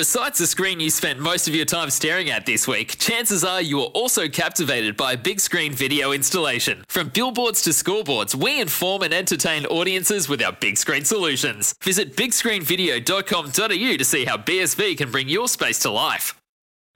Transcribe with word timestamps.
Besides 0.00 0.38
the 0.38 0.46
screen 0.46 0.80
you 0.80 0.88
spent 0.88 1.18
most 1.18 1.46
of 1.46 1.54
your 1.54 1.66
time 1.66 1.90
staring 1.90 2.30
at 2.30 2.46
this 2.46 2.66
week, 2.66 2.96
chances 2.98 3.44
are 3.44 3.60
you 3.60 3.80
are 3.80 3.88
also 3.92 4.28
captivated 4.28 4.96
by 4.96 5.12
a 5.12 5.16
big 5.18 5.40
screen 5.40 5.74
video 5.74 6.12
installation. 6.12 6.84
From 6.88 7.10
billboards 7.10 7.60
to 7.64 7.68
scoreboards, 7.68 8.34
we 8.34 8.62
inform 8.62 9.02
and 9.02 9.12
entertain 9.12 9.66
audiences 9.66 10.26
with 10.26 10.42
our 10.42 10.52
big 10.52 10.78
screen 10.78 11.04
solutions. 11.04 11.74
Visit 11.82 12.16
bigscreenvideo.com.au 12.16 13.96
to 13.98 14.04
see 14.06 14.24
how 14.24 14.38
BSV 14.38 14.96
can 14.96 15.10
bring 15.10 15.28
your 15.28 15.48
space 15.48 15.78
to 15.80 15.90
life. 15.90 16.40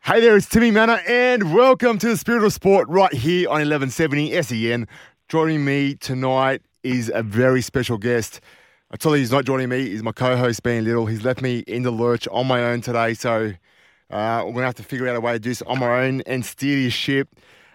Hey 0.00 0.22
there, 0.22 0.38
it's 0.38 0.48
Timmy 0.48 0.70
Mannah, 0.70 1.00
and 1.06 1.54
welcome 1.54 1.98
to 1.98 2.08
the 2.08 2.16
Spirit 2.16 2.42
of 2.42 2.54
Sport 2.54 2.88
right 2.88 3.12
here 3.12 3.50
on 3.50 3.56
1170 3.56 4.40
SEN. 4.40 4.88
Joining 5.28 5.62
me 5.62 5.94
tonight 5.96 6.62
is 6.82 7.12
a 7.14 7.22
very 7.22 7.60
special 7.60 7.98
guest. 7.98 8.40
You, 9.02 9.12
he's 9.12 9.32
not 9.32 9.44
joining 9.44 9.68
me. 9.68 9.88
He's 9.88 10.02
my 10.02 10.12
co-host, 10.12 10.62
Ben 10.62 10.84
Little. 10.84 11.06
He's 11.06 11.24
left 11.24 11.42
me 11.42 11.58
in 11.66 11.82
the 11.82 11.90
lurch 11.90 12.28
on 12.30 12.46
my 12.46 12.62
own 12.62 12.80
today, 12.80 13.14
so 13.14 13.52
uh, 14.10 14.42
we're 14.46 14.52
gonna 14.52 14.66
have 14.66 14.76
to 14.76 14.82
figure 14.82 15.08
out 15.08 15.16
a 15.16 15.20
way 15.20 15.32
to 15.32 15.38
do 15.38 15.50
this 15.50 15.62
on 15.62 15.80
my 15.80 16.04
own 16.04 16.20
and 16.22 16.44
steer 16.44 16.76
this 16.76 16.94
ship. 16.94 17.28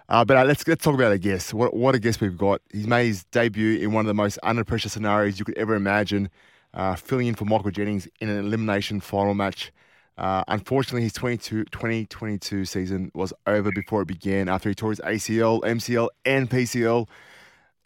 Uh, 0.07 0.23
but 0.23 0.37
uh, 0.37 0.45
let's 0.45 0.65
let's 0.67 0.83
talk 0.83 0.95
about 0.95 1.11
a 1.11 1.17
guest. 1.17 1.53
What 1.53 1.75
what 1.75 1.93
a 1.93 1.99
guest 1.99 2.21
we've 2.21 2.37
got. 2.37 2.61
He's 2.71 2.87
made 2.87 3.07
his 3.07 3.25
debut 3.25 3.79
in 3.79 3.91
one 3.91 4.05
of 4.05 4.07
the 4.07 4.13
most 4.13 4.39
under 4.43 4.63
pressure 4.63 4.87
scenarios 4.87 5.37
you 5.39 5.45
could 5.45 5.57
ever 5.57 5.75
imagine, 5.75 6.29
uh, 6.73 6.95
filling 6.95 7.27
in 7.27 7.35
for 7.35 7.45
Michael 7.45 7.71
Jennings 7.71 8.07
in 8.21 8.29
an 8.29 8.39
elimination 8.39 9.01
final 9.01 9.33
match. 9.33 9.71
Uh, 10.17 10.43
unfortunately, 10.47 11.03
his 11.03 11.13
22, 11.13 11.65
2022 11.65 12.65
season 12.65 13.11
was 13.13 13.33
over 13.45 13.71
before 13.71 14.01
it 14.01 14.07
began 14.07 14.47
after 14.47 14.69
he 14.69 14.75
tore 14.75 14.91
his 14.91 14.99
ACL, 15.01 15.61
MCL, 15.61 16.07
and 16.25 16.49
PCL 16.49 17.07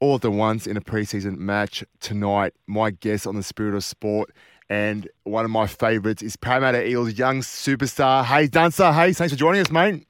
all 0.04 0.16
at 0.16 0.22
the 0.22 0.30
once 0.30 0.68
in 0.68 0.76
a 0.76 0.82
preseason 0.82 1.38
match 1.38 1.82
tonight. 2.02 2.54
My 2.68 2.92
guest 2.92 3.26
on 3.26 3.38
the 3.38 3.42
Spirit 3.42 3.74
of 3.74 3.86
Sport 3.86 4.32
and 4.70 5.08
one 5.24 5.46
of 5.46 5.52
my 5.52 5.66
favourites 5.66 6.22
is 6.22 6.36
Parramatta 6.36 6.86
Eels 6.86 7.14
young 7.14 7.40
superstar 7.40 8.26
Haze 8.26 8.50
Dunster. 8.50 8.92
Haze, 8.92 9.18
thanks 9.18 9.32
for 9.32 9.40
joining 9.40 9.62
us, 9.62 9.72
mate. 9.72 10.06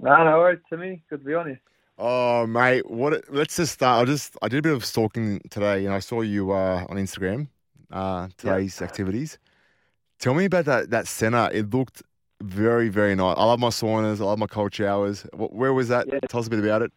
No, 0.00 0.24
no 0.24 0.38
worries 0.38 0.58
to 0.68 0.76
me. 0.76 1.04
Good 1.08 1.20
to 1.20 1.24
be 1.24 1.32
on 1.32 1.46
here. 1.46 1.60
Oh, 1.96 2.44
mate, 2.48 2.90
what? 2.90 3.32
Let's 3.32 3.54
just 3.56 3.74
start. 3.74 4.02
I 4.02 4.04
just 4.10 4.36
I 4.42 4.48
did 4.48 4.58
a 4.58 4.62
bit 4.62 4.72
of 4.72 4.84
stalking 4.84 5.40
today, 5.48 5.86
and 5.86 5.94
I 5.94 6.00
saw 6.00 6.22
you 6.22 6.50
uh, 6.50 6.84
on 6.88 6.96
Instagram. 6.96 7.46
Uh, 7.92 8.26
today's 8.36 8.80
yeah. 8.80 8.88
activities. 8.88 9.38
Tell 10.18 10.34
me 10.34 10.46
about 10.46 10.64
that 10.64 10.90
that 10.90 11.06
center. 11.06 11.48
It 11.52 11.72
looked 11.72 12.02
very 12.42 12.88
very 12.88 13.14
nice. 13.14 13.36
I 13.38 13.44
love 13.44 13.60
my 13.60 13.68
saunas. 13.68 14.20
I 14.20 14.24
love 14.24 14.40
my 14.40 14.48
cold 14.48 14.74
showers. 14.74 15.24
Where 15.34 15.72
was 15.72 15.86
that? 15.86 16.08
Yeah. 16.12 16.18
Tell 16.28 16.40
us 16.40 16.48
a 16.48 16.50
bit 16.50 16.58
about 16.58 16.82
it. 16.82 16.90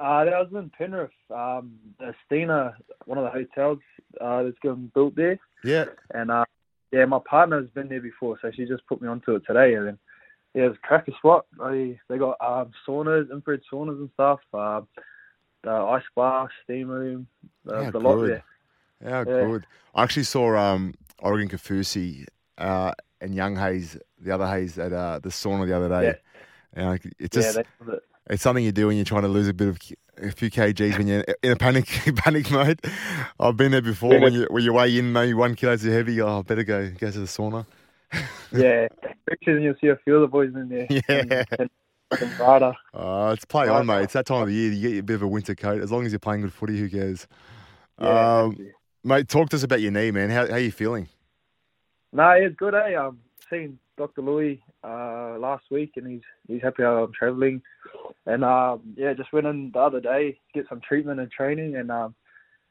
Uh, 0.00 0.24
that 0.24 0.32
was 0.32 0.48
in 0.54 0.70
Penrith. 0.70 1.10
Um, 1.30 1.74
Estina, 2.00 2.72
one 3.04 3.18
of 3.18 3.24
the 3.24 3.30
hotels 3.30 3.80
uh, 4.18 4.42
that's 4.42 4.58
getting 4.62 4.90
built 4.94 5.14
there. 5.14 5.38
Yeah. 5.62 5.86
And 6.14 6.30
uh, 6.30 6.46
yeah, 6.90 7.04
my 7.04 7.18
partner's 7.18 7.68
been 7.70 7.88
there 7.88 8.00
before, 8.00 8.38
so 8.40 8.50
she 8.50 8.64
just 8.64 8.86
put 8.86 9.02
me 9.02 9.08
onto 9.08 9.34
it 9.34 9.42
today. 9.46 9.74
And 9.74 9.86
then 9.86 9.98
yeah, 10.54 10.62
it's 10.64 10.78
a 10.78 10.86
cracker 10.86 11.12
spot. 11.18 11.44
They 11.58 12.00
they 12.08 12.16
got 12.16 12.38
um, 12.40 12.70
saunas, 12.88 13.30
infrared 13.30 13.60
saunas 13.70 13.98
and 13.98 14.10
stuff. 14.14 14.40
Uh, 14.54 14.80
the 15.62 15.70
ice 15.70 16.02
bar, 16.16 16.48
steam 16.64 16.88
room, 16.88 17.26
the, 17.66 17.82
yeah, 17.82 17.90
the 17.90 18.00
lot 18.00 18.16
there. 18.22 18.44
Yeah, 19.04 19.18
yeah, 19.18 19.24
good. 19.24 19.66
I 19.94 20.02
actually 20.02 20.22
saw 20.22 20.56
um, 20.56 20.94
Oregon 21.18 21.50
Kaufusi 21.50 22.24
uh, 22.56 22.92
and 23.20 23.34
Young 23.34 23.56
Hayes, 23.56 23.98
the 24.18 24.32
other 24.32 24.46
Hayes, 24.46 24.78
at 24.78 24.94
uh, 24.94 25.18
the 25.18 25.28
sauna 25.28 25.66
the 25.66 25.76
other 25.76 25.88
day. 25.90 26.06
Yeah. 26.06 26.14
And 26.72 27.00
it 27.18 27.30
just 27.30 27.56
yeah, 27.56 27.62
it. 27.92 28.02
It's 28.30 28.42
something 28.42 28.64
you 28.64 28.72
do 28.72 28.86
when 28.86 28.96
you're 28.96 29.04
trying 29.04 29.22
to 29.22 29.28
lose 29.28 29.48
a 29.48 29.54
bit 29.54 29.68
of 29.68 29.78
a 30.22 30.30
few 30.30 30.50
kgs 30.50 30.96
when 30.96 31.08
you're 31.08 31.24
in 31.42 31.52
a 31.52 31.56
panic 31.56 31.86
panic 32.16 32.50
mode. 32.50 32.80
I've 33.38 33.56
been 33.56 33.72
there 33.72 33.82
before 33.82 34.18
when 34.20 34.32
you 34.32 34.46
when 34.50 34.62
you 34.62 34.72
weigh 34.72 34.96
in 34.96 35.12
maybe 35.12 35.34
one 35.34 35.54
kilo 35.56 35.76
too 35.76 35.90
heavy. 35.90 36.20
Oh, 36.20 36.38
I 36.38 36.42
better 36.42 36.64
go 36.64 36.90
go 36.90 37.10
to 37.10 37.18
the 37.18 37.26
sauna. 37.26 37.66
yeah, 38.52 38.88
pictures 39.28 39.56
and 39.56 39.64
you'll 39.64 39.74
see 39.80 39.88
a 39.88 39.96
few 40.04 40.16
of 40.16 40.22
the 40.22 40.28
boys 40.28 40.52
in 40.54 40.68
there. 40.68 40.86
Yeah. 40.90 41.00
And, 41.08 41.70
and 42.20 42.76
oh, 42.94 43.30
it's 43.30 43.44
play 43.44 43.68
on, 43.68 43.86
mate. 43.86 44.02
It's 44.02 44.14
that 44.14 44.26
time 44.26 44.42
of 44.42 44.48
the 44.48 44.54
year. 44.54 44.72
You 44.72 44.90
get 44.90 44.98
a 44.98 45.02
bit 45.02 45.14
of 45.14 45.22
a 45.22 45.28
winter 45.28 45.54
coat. 45.54 45.80
As 45.80 45.92
long 45.92 46.04
as 46.04 46.12
you're 46.12 46.18
playing 46.18 46.42
good 46.42 46.52
footy, 46.52 46.78
who 46.78 46.88
cares? 46.88 47.28
Yeah, 48.00 48.42
um, 48.42 48.56
mate, 49.04 49.28
talk 49.28 49.50
to 49.50 49.56
us 49.56 49.62
about 49.62 49.80
your 49.80 49.92
knee, 49.92 50.10
man. 50.10 50.30
How 50.30 50.46
how 50.46 50.54
are 50.54 50.58
you 50.58 50.72
feeling? 50.72 51.08
No, 52.12 52.30
it's 52.30 52.56
good. 52.56 52.74
Eh? 52.74 52.94
Um, 52.94 53.20
seen 53.48 53.78
Dr. 53.96 54.22
Louis 54.22 54.60
uh, 54.84 55.36
last 55.38 55.64
week, 55.70 55.92
and 55.96 56.06
he's 56.06 56.22
he's 56.48 56.62
happy 56.62 56.82
I'm 56.82 57.12
travelling. 57.12 57.62
And 58.26 58.44
um, 58.44 58.80
yeah, 58.96 59.12
just 59.14 59.32
went 59.32 59.46
in 59.46 59.70
the 59.72 59.80
other 59.80 60.00
day 60.00 60.38
get 60.54 60.66
some 60.68 60.80
treatment 60.80 61.20
and 61.20 61.30
training, 61.30 61.76
and 61.76 61.90
um, 61.90 62.14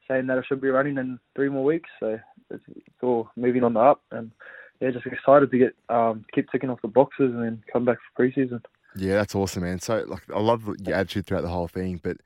saying 0.07 0.27
that 0.27 0.37
I 0.37 0.41
should 0.47 0.61
be 0.61 0.69
running 0.69 0.97
in 0.97 1.19
three 1.35 1.49
more 1.49 1.63
weeks. 1.63 1.89
So 1.99 2.19
it's, 2.49 2.63
it's 2.75 3.03
all 3.03 3.29
moving 3.35 3.63
on 3.63 3.73
the 3.73 3.79
up, 3.79 4.01
and 4.11 4.31
yeah, 4.79 4.91
just 4.91 5.05
excited 5.05 5.51
to 5.51 5.57
get 5.57 5.75
um, 5.89 6.25
keep 6.33 6.51
ticking 6.51 6.69
off 6.69 6.81
the 6.81 6.87
boxes 6.87 7.31
and 7.33 7.43
then 7.43 7.63
come 7.71 7.85
back 7.85 7.97
for 8.15 8.23
preseason. 8.23 8.61
Yeah, 8.95 9.15
that's 9.15 9.35
awesome, 9.35 9.63
man. 9.63 9.79
So 9.79 10.03
like, 10.07 10.23
I 10.33 10.39
love 10.39 10.69
your 10.79 10.95
attitude 10.95 11.25
throughout 11.25 11.41
the 11.41 11.49
whole 11.49 11.67
thing, 11.67 11.99
but 12.01 12.17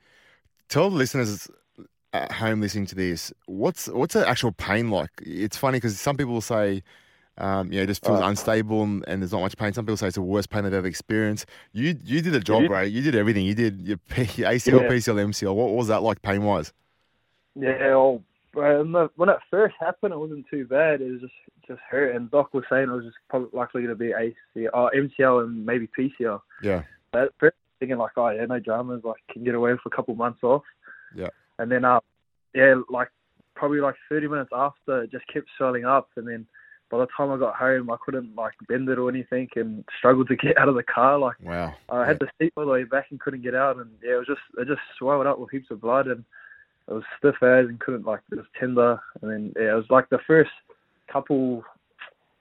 tell 0.68 0.90
the 0.90 0.96
listeners 0.96 1.48
at 2.12 2.30
home 2.32 2.60
listening 2.60 2.86
to 2.86 2.94
this, 2.94 3.32
what's 3.46 3.88
what's 3.88 4.14
the 4.14 4.26
actual 4.26 4.52
pain 4.52 4.90
like? 4.90 5.10
It's 5.20 5.56
funny 5.56 5.76
because 5.76 5.98
some 5.98 6.16
people 6.16 6.32
will 6.32 6.40
say 6.40 6.82
um, 7.38 7.72
you 7.72 7.80
know, 7.80 7.86
just 7.86 8.04
feels 8.04 8.20
unstable 8.20 8.82
and, 8.82 9.04
and, 9.08 9.20
there's 9.20 9.32
not 9.32 9.40
much 9.40 9.56
pain. 9.56 9.72
Some 9.72 9.84
people 9.84 9.96
say 9.96 10.06
it's 10.06 10.14
the 10.14 10.22
worst 10.22 10.50
pain 10.50 10.62
they've 10.64 10.72
ever 10.72 10.86
experienced. 10.86 11.46
You 11.72 11.96
you 12.04 12.22
did 12.22 12.34
a 12.34 12.40
job, 12.40 12.70
right? 12.70 12.90
You 12.90 13.02
did 13.02 13.14
everything. 13.16 13.44
You 13.44 13.54
did 13.54 13.80
your, 13.80 13.98
your 14.16 14.48
ACL, 14.52 14.82
yeah. 14.82 14.88
PCL, 14.88 15.26
MCL. 15.26 15.54
What, 15.54 15.66
what, 15.68 15.74
was 15.74 15.88
that 15.88 16.02
like 16.02 16.22
pain 16.22 16.44
wise? 16.44 16.72
Yeah, 17.56 17.94
well, 17.94 18.22
when 18.52 19.28
it 19.28 19.38
first 19.50 19.74
happened, 19.80 20.12
it 20.12 20.18
wasn't 20.18 20.46
too 20.48 20.66
bad. 20.66 21.00
It 21.00 21.10
was 21.10 21.20
just 21.22 21.32
just 21.66 21.80
hurt, 21.88 22.14
and 22.14 22.30
Doc 22.30 22.54
was 22.54 22.64
saying 22.70 22.88
it 22.88 22.92
was 22.92 23.04
just 23.04 23.16
probably 23.28 23.48
likely 23.52 23.82
going 23.82 23.96
to 23.96 23.96
be 23.96 24.12
ACL, 24.12 24.70
or 24.72 24.92
MCL, 24.92 25.44
and 25.44 25.66
maybe 25.66 25.88
PCL. 25.98 26.40
Yeah. 26.62 26.82
But 27.10 27.32
first 27.40 27.56
thinking 27.80 27.98
like, 27.98 28.12
oh 28.16 28.28
yeah, 28.30 28.44
no 28.46 28.60
dramas, 28.60 29.02
like 29.04 29.20
can 29.30 29.44
get 29.44 29.54
away 29.54 29.72
for 29.82 29.88
a 29.88 29.96
couple 29.96 30.14
months 30.14 30.42
off. 30.42 30.62
Yeah. 31.16 31.28
And 31.58 31.70
then 31.70 31.84
uh, 31.84 32.00
yeah, 32.54 32.74
like 32.88 33.08
probably 33.54 33.80
like 33.80 33.94
30 34.08 34.28
minutes 34.28 34.50
after, 34.52 35.02
it 35.02 35.12
just 35.12 35.26
kept 35.32 35.46
swelling 35.56 35.84
up, 35.84 36.08
and 36.16 36.26
then 36.26 36.46
by 36.90 36.98
the 36.98 37.06
time 37.16 37.30
I 37.30 37.38
got 37.38 37.56
home, 37.56 37.90
I 37.90 37.96
couldn't 38.04 38.34
like 38.36 38.54
bend 38.68 38.88
it 38.88 38.98
or 38.98 39.08
anything, 39.08 39.48
and 39.56 39.84
struggled 39.98 40.28
to 40.28 40.36
get 40.36 40.58
out 40.58 40.68
of 40.68 40.74
the 40.74 40.82
car. 40.82 41.18
Like, 41.18 41.36
wow, 41.42 41.74
I 41.88 42.06
had 42.06 42.18
yeah. 42.20 42.26
to 42.26 42.32
seat 42.38 42.52
all 42.56 42.66
the 42.66 42.72
way 42.72 42.84
back 42.84 43.06
and 43.10 43.20
couldn't 43.20 43.42
get 43.42 43.54
out, 43.54 43.76
and 43.76 43.90
yeah, 44.02 44.14
it 44.14 44.18
was 44.18 44.26
just 44.26 44.40
it 44.58 44.68
just 44.68 44.80
swelled 44.98 45.26
up 45.26 45.38
with 45.38 45.50
heaps 45.50 45.70
of 45.70 45.80
blood, 45.80 46.06
and 46.06 46.24
it 46.88 46.92
was 46.92 47.04
stiff 47.18 47.36
as 47.42 47.66
and 47.66 47.80
couldn't 47.80 48.06
like 48.06 48.20
it 48.30 48.36
was 48.36 48.46
tender, 48.58 49.00
and 49.22 49.30
then 49.30 49.52
yeah, 49.56 49.72
it 49.72 49.76
was 49.76 49.90
like 49.90 50.08
the 50.10 50.18
first 50.26 50.50
couple 51.10 51.64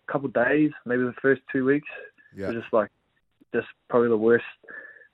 couple 0.08 0.30
days, 0.30 0.72
maybe 0.86 1.04
the 1.04 1.14
first 1.22 1.42
two 1.52 1.66
weeks, 1.66 1.88
yeah. 2.36 2.46
it 2.46 2.54
was 2.54 2.62
just 2.64 2.74
like 2.74 2.90
just 3.54 3.68
probably 3.90 4.10
the 4.10 4.18
worst 4.18 4.46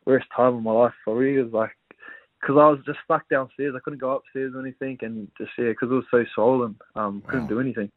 worst 0.06 0.26
time 0.36 0.56
of 0.56 0.64
my 0.64 0.72
life 0.72 0.94
for 1.06 1.20
me. 1.20 1.38
It 1.38 1.44
was 1.44 1.54
like 1.54 1.72
because 2.42 2.56
I 2.58 2.70
was 2.70 2.80
just 2.86 3.00
stuck 3.04 3.28
downstairs. 3.30 3.74
I 3.76 3.80
couldn't 3.80 4.00
go 4.00 4.12
upstairs 4.12 4.54
or 4.56 4.62
anything, 4.62 4.98
and 5.02 5.30
just 5.38 5.52
yeah, 5.58 5.70
because 5.70 5.92
it 5.92 5.96
was 5.96 6.06
so 6.10 6.26
swollen, 6.34 6.76
um, 6.96 7.22
couldn't 7.28 7.48
do 7.48 7.60
anything. 7.60 7.92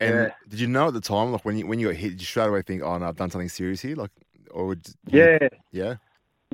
And 0.00 0.14
yeah. 0.14 0.30
did 0.48 0.60
you 0.60 0.68
know 0.68 0.88
at 0.88 0.94
the 0.94 1.00
time, 1.00 1.32
like 1.32 1.44
when 1.44 1.56
you 1.58 1.66
when 1.66 1.80
you 1.80 1.88
got 1.88 1.96
hit, 1.96 2.10
did 2.10 2.20
you 2.20 2.26
straight 2.26 2.48
away 2.48 2.62
think, 2.62 2.82
"Oh 2.82 2.98
no, 2.98 3.08
I've 3.08 3.16
done 3.16 3.30
something 3.30 3.48
serious 3.48 3.80
here"? 3.80 3.96
Like, 3.96 4.12
or 4.50 4.66
would 4.66 4.86
you, 5.10 5.20
yeah, 5.20 5.48
yeah. 5.72 5.94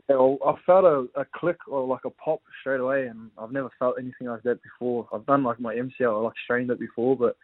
Yeah, 0.08 0.16
well, 0.16 0.38
I 0.44 0.54
felt 0.66 0.84
a, 0.84 1.20
a 1.20 1.24
click 1.34 1.56
or 1.68 1.86
like 1.86 2.04
a 2.04 2.10
pop 2.10 2.40
straight 2.60 2.80
away, 2.80 3.06
and 3.06 3.30
I've 3.38 3.52
never 3.52 3.70
felt 3.78 3.96
anything 3.98 4.26
like 4.26 4.42
that 4.42 4.62
before. 4.62 5.08
I've 5.12 5.26
done 5.26 5.44
like 5.44 5.60
my 5.60 5.74
MCL, 5.74 5.92
I 6.00 6.20
like 6.20 6.34
strained 6.42 6.70
it 6.70 6.80
before, 6.80 7.16
but 7.16 7.36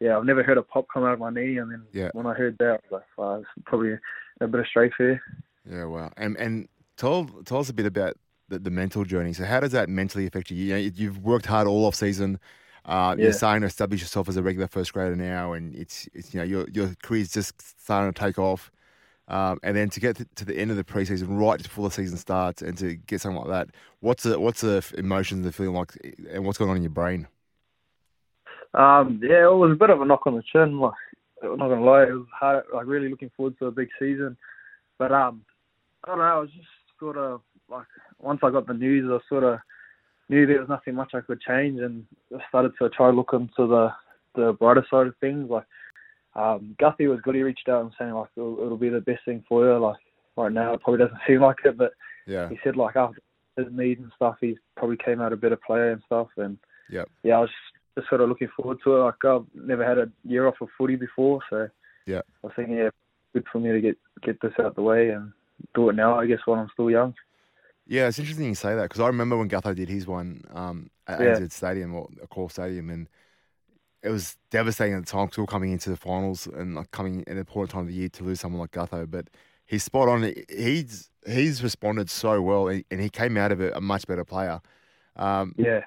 yeah, 0.00 0.16
I've 0.16 0.24
never 0.24 0.42
heard 0.42 0.58
a 0.58 0.62
pop 0.62 0.86
come 0.92 1.04
out 1.04 1.14
of 1.14 1.18
my 1.18 1.30
knee. 1.30 1.56
And 1.58 1.70
then 1.70 1.82
yeah. 1.92 2.10
when 2.12 2.26
I 2.26 2.34
heard 2.34 2.56
that, 2.58 2.68
I 2.68 2.72
was 2.72 2.80
like, 2.90 3.02
oh, 3.18 3.34
it's 3.36 3.48
probably 3.64 3.94
a 4.40 4.46
bit 4.46 4.60
of 4.60 4.66
strafe 4.66 4.92
here. 4.98 5.20
Yeah, 5.68 5.84
wow. 5.84 6.12
And 6.16 6.36
and 6.36 6.68
tell 6.96 7.24
tell 7.44 7.58
us 7.58 7.70
a 7.70 7.74
bit 7.74 7.86
about 7.86 8.16
the, 8.48 8.58
the 8.58 8.70
mental 8.70 9.04
journey. 9.04 9.32
So 9.32 9.44
how 9.44 9.60
does 9.60 9.72
that 9.72 9.88
mentally 9.88 10.26
affect 10.26 10.50
you? 10.50 10.56
You 10.56 10.72
know, 10.74 10.90
you've 10.94 11.18
worked 11.18 11.46
hard 11.46 11.66
all 11.66 11.86
off 11.86 11.94
season. 11.94 12.38
Uh, 12.86 13.16
yeah. 13.18 13.24
You're 13.24 13.32
starting 13.32 13.62
to 13.62 13.66
establish 13.66 14.00
yourself 14.00 14.28
as 14.28 14.36
a 14.36 14.42
regular 14.42 14.68
first 14.68 14.92
grader 14.92 15.16
now, 15.16 15.52
and 15.52 15.74
it's 15.74 16.08
it's 16.14 16.32
you 16.32 16.38
know 16.38 16.44
your 16.44 16.68
your 16.72 16.94
career's 17.02 17.32
just 17.32 17.82
starting 17.82 18.12
to 18.12 18.18
take 18.18 18.38
off. 18.38 18.70
Um, 19.28 19.58
and 19.64 19.76
then 19.76 19.90
to 19.90 19.98
get 19.98 20.24
to 20.36 20.44
the 20.44 20.56
end 20.56 20.70
of 20.70 20.76
the 20.76 20.84
preseason, 20.84 21.40
right 21.40 21.60
before 21.60 21.88
the 21.88 21.94
season 21.94 22.16
starts, 22.16 22.62
and 22.62 22.78
to 22.78 22.94
get 22.94 23.20
something 23.20 23.40
like 23.40 23.48
that, 23.48 23.74
what's 23.98 24.22
the 24.22 24.38
what's 24.38 24.60
the 24.60 24.88
emotions, 24.96 25.44
the 25.44 25.50
feeling 25.50 25.74
like, 25.74 26.16
and 26.30 26.46
what's 26.46 26.58
going 26.58 26.70
on 26.70 26.76
in 26.76 26.84
your 26.84 26.90
brain? 26.90 27.26
Um, 28.74 29.20
yeah, 29.20 29.46
it 29.46 29.56
was 29.56 29.72
a 29.72 29.76
bit 29.76 29.90
of 29.90 30.00
a 30.00 30.04
knock 30.04 30.26
on 30.26 30.36
the 30.36 30.44
chin. 30.52 30.78
Like, 30.78 30.94
I'm 31.42 31.58
not 31.58 31.68
gonna 31.68 31.84
lie, 31.84 32.04
it 32.04 32.12
was 32.12 32.26
hard. 32.32 32.66
Like, 32.72 32.86
really 32.86 33.08
looking 33.08 33.32
forward 33.36 33.58
to 33.58 33.66
a 33.66 33.72
big 33.72 33.88
season, 33.98 34.36
but 34.96 35.10
um, 35.10 35.44
I 36.04 36.08
don't 36.08 36.18
know. 36.18 36.24
I 36.24 36.38
was 36.38 36.50
just 36.50 36.68
sort 37.00 37.16
of 37.16 37.40
like 37.68 37.86
once 38.20 38.40
I 38.44 38.50
got 38.50 38.68
the 38.68 38.74
news, 38.74 39.10
I 39.10 39.18
sort 39.28 39.42
of 39.42 39.58
knew 40.28 40.46
there 40.46 40.60
was 40.60 40.68
nothing 40.68 40.94
much 40.94 41.12
I 41.14 41.20
could 41.20 41.40
change, 41.40 41.80
and 41.80 42.04
I 42.34 42.40
started 42.48 42.72
to 42.80 42.88
try 42.90 43.10
to 43.10 43.16
look 43.16 43.30
into 43.32 43.66
the 43.66 43.90
the 44.34 44.52
brighter 44.52 44.86
side 44.90 45.06
of 45.06 45.16
things. 45.20 45.48
Like 45.50 45.64
um, 46.34 46.76
Guthrie 46.78 47.08
was 47.08 47.20
good. 47.22 47.34
He 47.34 47.42
reached 47.42 47.68
out 47.68 47.82
and 47.82 47.92
saying 47.98 48.12
like 48.12 48.28
it'll, 48.36 48.58
it'll, 48.60 48.76
be 48.76 48.90
the 48.90 49.00
best 49.00 49.24
thing 49.24 49.42
for 49.48 49.64
you. 49.64 49.78
Like 49.78 49.96
right 50.36 50.52
now, 50.52 50.74
it 50.74 50.82
probably 50.82 51.04
doesn't 51.04 51.18
seem 51.26 51.40
like 51.40 51.56
it, 51.64 51.76
but 51.76 51.92
yeah, 52.26 52.48
he 52.48 52.58
said 52.62 52.76
like 52.76 52.96
after 52.96 53.20
his 53.56 53.66
needs 53.70 54.00
and 54.00 54.12
stuff, 54.14 54.36
he's 54.40 54.56
probably 54.76 54.98
came 54.98 55.20
out 55.20 55.32
a 55.32 55.36
better 55.36 55.58
player 55.66 55.92
and 55.92 56.02
stuff. 56.06 56.28
And 56.36 56.58
yeah, 56.90 57.04
yeah, 57.22 57.36
I 57.36 57.40
was 57.40 57.50
just 57.96 58.08
sort 58.08 58.20
of 58.20 58.28
looking 58.28 58.48
forward 58.56 58.78
to 58.84 58.96
it. 58.96 59.00
Like 59.00 59.24
I've 59.24 59.46
never 59.54 59.86
had 59.86 59.98
a 59.98 60.10
year 60.24 60.46
off 60.46 60.60
of 60.60 60.68
footy 60.76 60.96
before, 60.96 61.40
so 61.48 61.68
Yeah. 62.06 62.20
I 62.42 62.46
was 62.46 62.52
thinking, 62.54 62.76
yeah, 62.76 62.90
good 63.32 63.44
for 63.50 63.58
me 63.58 63.72
to 63.72 63.80
get 63.80 63.96
get 64.22 64.40
this 64.40 64.52
out 64.60 64.74
the 64.74 64.82
way 64.82 65.10
and 65.10 65.32
do 65.74 65.88
it 65.88 65.94
now. 65.94 66.18
I 66.18 66.26
guess 66.26 66.40
while 66.44 66.60
I'm 66.60 66.70
still 66.72 66.90
young. 66.90 67.14
Yeah, 67.86 68.08
it's 68.08 68.18
interesting 68.18 68.46
you 68.46 68.54
say 68.54 68.74
that 68.74 68.82
because 68.82 69.00
I 69.00 69.06
remember 69.06 69.36
when 69.36 69.48
Gutho 69.48 69.74
did 69.74 69.88
his 69.88 70.06
one 70.06 70.42
um, 70.52 70.90
at 71.06 71.20
Yeah. 71.20 71.38
ANZ 71.38 71.52
Stadium 71.52 71.94
or 71.94 72.08
Accor 72.24 72.50
Stadium, 72.50 72.90
and 72.90 73.08
it 74.02 74.10
was 74.10 74.36
devastating 74.50 74.94
at 74.94 75.06
the 75.06 75.10
time 75.10 75.26
because 75.26 75.38
we 75.38 75.42
were 75.42 75.46
coming 75.46 75.72
into 75.72 75.90
the 75.90 75.96
finals 75.96 76.46
and 76.46 76.74
like 76.74 76.90
coming 76.90 77.20
at 77.22 77.28
an 77.28 77.38
important 77.38 77.70
time 77.70 77.82
of 77.82 77.88
the 77.88 77.94
year 77.94 78.08
to 78.08 78.24
lose 78.24 78.40
someone 78.40 78.60
like 78.60 78.72
Gutho. 78.72 79.08
But 79.08 79.28
he's 79.66 79.84
spot 79.84 80.08
on. 80.08 80.32
He's 80.48 81.10
he's 81.26 81.62
responded 81.62 82.10
so 82.10 82.42
well, 82.42 82.68
and 82.68 82.84
he 83.00 83.08
came 83.08 83.36
out 83.36 83.52
of 83.52 83.60
it 83.60 83.72
a 83.76 83.80
much 83.80 84.06
better 84.06 84.24
player. 84.24 84.60
Um, 85.14 85.54
Yeah. 85.56 85.82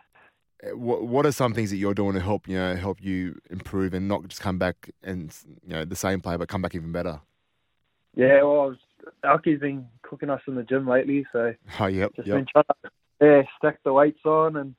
what 0.73 1.03
what 1.03 1.25
are 1.25 1.31
some 1.31 1.53
things 1.53 1.69
that 1.69 1.77
you're 1.77 1.93
doing 1.93 2.13
to 2.13 2.21
help 2.21 2.47
you 2.47 2.55
know 2.55 2.75
help 2.75 3.01
you 3.01 3.39
improve 3.49 3.93
and 3.93 4.07
not 4.07 4.27
just 4.27 4.41
come 4.41 4.57
back 4.57 4.89
and 5.03 5.35
you 5.65 5.73
know 5.73 5.83
the 5.85 5.95
same 5.95 6.21
player, 6.21 6.37
but 6.37 6.47
come 6.47 6.61
back 6.61 6.75
even 6.75 6.91
better? 6.93 7.19
Yeah. 8.15 8.41
Well, 8.43 8.61
I 8.61 8.65
was, 8.65 8.77
Alki's 9.23 9.59
been 9.59 9.85
cooking 10.09 10.29
us 10.29 10.41
in 10.47 10.55
the 10.55 10.63
gym 10.63 10.87
lately, 10.87 11.25
so 11.31 11.53
Oh, 11.79 11.85
yep, 11.85 12.11
just 12.15 12.27
yep. 12.27 12.37
been 12.37 12.47
trying 12.51 12.65
to 12.83 12.89
yeah 13.21 13.41
stack 13.57 13.79
the 13.83 13.93
weights 13.93 14.25
on 14.25 14.57
and 14.57 14.75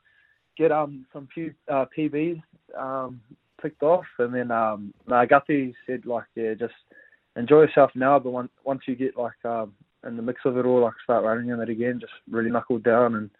get 0.56 0.72
um 0.72 1.06
some 1.12 1.28
few 1.32 1.54
uh, 1.70 1.86
PBs 1.96 2.42
um 2.76 3.20
picked 3.62 3.82
off, 3.82 4.06
and 4.18 4.34
then 4.34 4.50
um 4.50 4.92
Guthrie 5.08 5.74
said 5.86 6.06
like 6.06 6.24
yeah 6.34 6.54
just 6.54 6.74
enjoy 7.36 7.62
yourself 7.62 7.90
now, 7.94 8.18
but 8.18 8.30
once 8.30 8.50
once 8.64 8.82
you 8.86 8.96
get 8.96 9.16
like 9.16 9.44
um 9.44 9.72
in 10.06 10.16
the 10.16 10.22
mix 10.22 10.40
of 10.44 10.56
it 10.56 10.66
all, 10.66 10.82
like 10.82 10.94
start 11.04 11.24
running 11.24 11.50
in 11.50 11.60
it 11.60 11.68
again, 11.68 12.00
just 12.00 12.12
really 12.30 12.50
knuckle 12.50 12.78
down 12.78 13.14
and 13.14 13.30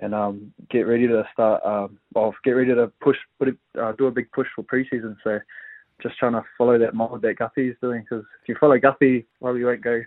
and 0.00 0.14
um 0.14 0.52
get 0.70 0.82
ready 0.82 1.06
to 1.08 1.24
start 1.32 1.62
um 1.64 1.98
well 2.14 2.34
get 2.44 2.52
ready 2.52 2.74
to 2.74 2.90
push 3.00 3.16
put 3.38 3.48
it, 3.48 3.56
uh, 3.80 3.92
do 3.92 4.06
a 4.06 4.10
big 4.10 4.30
push 4.32 4.46
for 4.54 4.62
preseason. 4.62 5.16
So 5.22 5.38
just 6.02 6.16
trying 6.16 6.32
to 6.32 6.44
follow 6.56 6.78
that 6.78 6.94
mold 6.94 7.22
that 7.22 7.38
Guthie's 7.38 7.76
doing 7.80 8.02
because 8.02 8.24
if 8.42 8.48
you 8.48 8.56
follow 8.60 8.78
Guthie, 8.78 9.24
probably 9.40 9.64
won't 9.64 9.82
go 9.82 10.00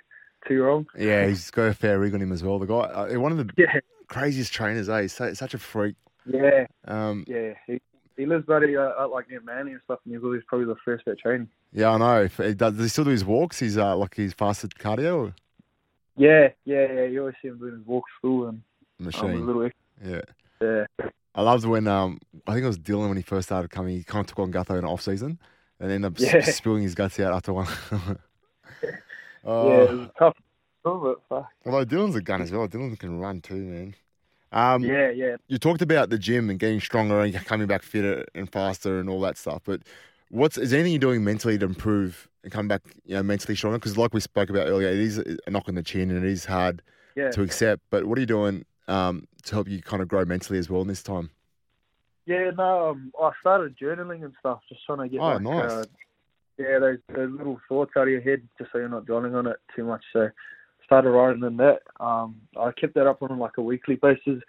too 0.48 0.62
wrong. 0.64 0.88
Yeah, 0.98 1.28
he's 1.28 1.52
got 1.52 1.64
a 1.68 1.74
fair 1.74 2.00
rig 2.00 2.14
on 2.14 2.22
him 2.22 2.32
as 2.32 2.44
well. 2.44 2.60
The 2.60 2.66
guy, 2.66 2.76
uh, 2.76 3.20
one 3.20 3.32
of 3.32 3.38
the 3.38 3.54
Yeah, 3.58 3.80
craziest 4.08 4.52
trainers, 4.54 4.90
eh? 4.90 5.04
He's 5.04 5.14
so, 5.14 5.34
such 5.34 5.54
a 5.54 5.58
freak. 5.58 5.96
yeah. 6.26 6.66
Um, 6.86 7.26
Yeah, 7.28 7.54
he 7.68 7.82
he 8.18 8.26
lives 8.26 8.46
bloody 8.46 8.76
uh, 8.78 8.82
out 9.00 9.12
like 9.12 9.30
near 9.30 9.42
Manly 9.42 9.72
and 9.72 9.82
stuff, 9.84 10.00
and 10.06 10.14
he's 10.14 10.24
always 10.24 10.42
probably 10.48 10.68
the 10.68 10.76
first 10.86 11.08
at 11.08 11.18
training. 11.20 11.48
yeah, 11.72 11.92
I 11.92 11.98
know. 11.98 12.24
If 12.24 12.38
he 12.38 12.54
does, 12.54 12.74
does 12.74 12.84
he 12.84 12.90
still 12.90 13.06
do 13.06 13.10
his 13.12 13.26
walks? 13.26 13.60
He's 13.60 13.78
uh, 13.78 13.96
like 13.96 14.16
he's 14.16 14.34
fasted 14.34 14.76
cardio 14.76 15.28
or 15.28 15.36
Yeah, 16.18 16.50
yeah, 16.66 16.92
yeah. 16.94 17.06
You 17.06 17.22
always 17.22 17.36
see 17.42 17.48
him 17.48 17.58
doing 17.60 17.78
his 17.78 17.86
walk 17.86 18.04
school 18.18 18.48
and 18.48 18.58
um, 18.60 18.64
a 19.00 19.04
machine. 19.04 19.46
little. 19.46 19.70
Yeah, 20.04 20.22
Yeah, 20.62 20.86
I 21.34 21.42
loved 21.42 21.66
when 21.66 21.88
um, 21.88 22.20
I 22.48 22.54
think 22.54 22.64
it 22.64 22.68
was 22.68 22.78
Dylan 22.80 23.08
when 23.08 23.18
he 23.18 23.24
first 23.24 23.48
started 23.48 23.70
coming. 23.72 23.96
He 23.96 24.04
kind 24.04 24.22
of 24.22 24.28
took 24.28 24.40
on 24.40 24.52
Gutho 24.52 24.78
in 24.78 24.86
off 24.86 25.02
season 25.02 25.40
and 25.80 25.92
ended 25.92 26.12
up 26.12 26.20
Yeah. 26.20 26.42
spilling 26.42 26.84
his 26.84 26.94
guts 26.96 27.20
out 27.20 27.34
after 27.34 27.54
one. 27.54 27.68
yeah. 29.44 29.50
oh, 29.52 29.84
It 29.84 29.96
was 29.98 30.10
tough, 30.18 30.38
fuck. 31.30 31.48
although 31.66 31.86
Dylan's 31.86 32.16
a 32.16 32.22
gun 32.22 32.42
as 32.42 32.52
well. 32.52 32.68
Dylan 32.68 32.98
can 33.00 33.20
run 33.20 33.42
too, 33.42 33.56
man. 33.56 33.96
Um, 34.52 34.84
Yeah, 34.84 35.10
yeah. 35.12 35.36
you 35.48 35.58
talked 35.58 35.82
about 35.82 36.10
the 36.10 36.18
gym 36.18 36.50
and 36.50 36.60
getting 36.60 36.80
stronger 36.82 37.22
and 37.22 37.34
coming 37.46 37.68
back 37.68 37.84
fitter 37.84 38.26
and 38.36 38.52
faster 38.52 39.00
and 39.00 39.10
all 39.10 39.22
that 39.22 39.38
stuff. 39.38 39.64
But 39.66 39.82
what's 40.30 40.58
is 40.58 40.72
there 40.72 40.80
anything 40.80 40.94
you're 40.94 41.00
doing 41.00 41.24
mentally 41.24 41.58
to 41.58 41.66
improve 41.66 42.28
and 42.44 42.52
come 42.52 42.68
back, 42.68 42.82
you 43.06 43.16
know, 43.16 43.24
mentally 43.24 43.56
stronger? 43.56 43.78
Because 43.80 43.98
like 43.98 44.14
we 44.14 44.20
spoke 44.20 44.50
about 44.50 44.68
earlier, 44.68 44.90
it 44.90 45.00
is 45.00 45.18
a 45.20 45.50
knock 45.50 45.68
on 45.70 45.76
the 45.76 45.84
chin 45.84 46.12
and 46.12 46.24
it 46.26 46.30
is 46.32 46.46
hard 46.46 46.82
Yeah, 47.16 47.30
to 47.32 47.42
accept. 47.44 47.84
But 47.90 48.06
what 48.06 48.18
are 48.18 48.22
you 48.22 48.28
doing 48.28 48.66
um, 48.88 49.28
to 49.44 49.56
help 49.56 49.68
you 49.70 49.82
kind 49.82 50.02
of 50.02 50.08
grow 50.08 50.26
mentally 50.26 50.60
as 50.60 50.70
well 50.70 50.82
in 50.82 50.88
this 50.88 51.04
time? 51.04 51.32
yeah. 52.26 52.52
No, 52.58 52.90
um, 52.92 53.12
I 53.22 53.32
started 53.40 53.78
journaling 53.78 54.24
and 54.24 54.34
stuff, 54.40 54.62
just 54.70 54.86
trying 54.86 55.00
to 55.00 55.10
get 55.10 55.20
Oh, 55.22 55.34
like, 55.34 55.42
nice. 55.42 55.72
uh, 55.72 55.86
yeah, 56.62 56.80
those, 56.80 56.98
those 57.14 57.32
little 57.32 57.60
thoughts 57.68 57.92
out 57.98 58.04
of 58.04 58.10
your 58.10 58.22
head, 58.22 58.42
just 58.58 58.72
so 58.72 58.80
you're 58.80 58.90
not 58.90 59.06
dwelling 59.06 59.36
on 59.36 59.48
it 59.48 59.58
too 59.76 59.86
much. 59.86 60.04
So, 60.14 60.30
started 60.86 61.12
writing 61.12 61.44
in 61.44 61.58
that. 61.58 61.80
Um, 62.00 62.36
I 62.60 62.72
kept 62.72 62.96
that 62.96 63.08
up 63.08 63.22
on 63.22 63.40
like 63.40 63.58
a 63.58 63.62
weekly 63.62 63.96
basis 63.96 64.42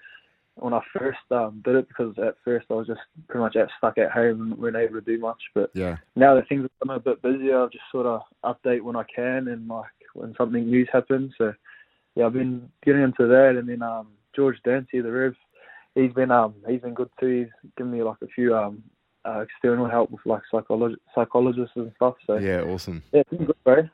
when 0.57 0.75
I 0.75 0.81
first 0.97 1.19
um, 1.31 1.63
did 1.65 1.77
it 1.77 1.89
because 1.89 2.15
at 2.19 2.35
first 2.45 2.67
I 2.71 2.75
was 2.75 2.87
just 2.87 3.01
pretty 3.29 3.41
much 3.41 3.57
at, 3.57 3.69
stuck 3.79 3.97
at 3.99 4.11
home 4.11 4.43
and 4.43 4.59
weren't 4.59 4.77
able 4.77 4.95
to 4.95 5.01
do 5.01 5.19
much. 5.19 5.41
But 5.55 5.71
Yeah, 5.75 5.97
now 6.17 6.35
that 6.35 6.49
things 6.49 6.69
are 6.87 6.95
a 6.97 7.01
bit 7.01 7.23
busier, 7.23 7.63
I 7.63 7.67
just 7.67 7.85
sort 7.91 8.07
of 8.07 8.23
update 8.45 8.83
when 8.83 8.97
I 8.97 9.05
can 9.15 9.49
and 9.49 9.69
like 9.69 9.87
when 10.15 10.35
something 10.37 10.67
news 10.67 10.89
happens. 10.93 11.33
So 11.39 11.55
yeah, 12.15 12.27
I've 12.27 12.35
been 12.35 12.69
getting 12.85 13.03
into 13.03 13.27
that, 13.27 13.57
and 13.59 13.69
then 13.69 13.83
um, 13.83 14.09
George 14.37 14.57
Dancy, 14.65 15.01
the 15.01 15.11
Rev, 15.11 15.35
he's 15.95 16.13
been 16.13 16.31
um 16.31 16.55
he's 16.69 16.81
been 16.81 16.95
good 16.95 17.11
too. 17.19 17.45
He's 17.63 17.71
given 17.77 17.93
me 17.93 18.03
like 18.03 18.19
a 18.23 18.27
few 18.29 18.57
um 18.57 18.83
uh, 19.25 19.41
external 19.41 19.89
help 19.89 20.11
with 20.11 20.21
like 20.27 20.43
psycholog- 20.53 20.97
psychologists 21.15 21.77
and 21.77 21.93
stuff. 21.97 22.15
So 22.27 22.37
yeah, 22.39 22.63
yeah, 22.63 22.73
awesome. 22.73 23.03
it's 23.13 23.29
been 23.31 23.45
good, 23.47 23.57
bro. 23.65 23.89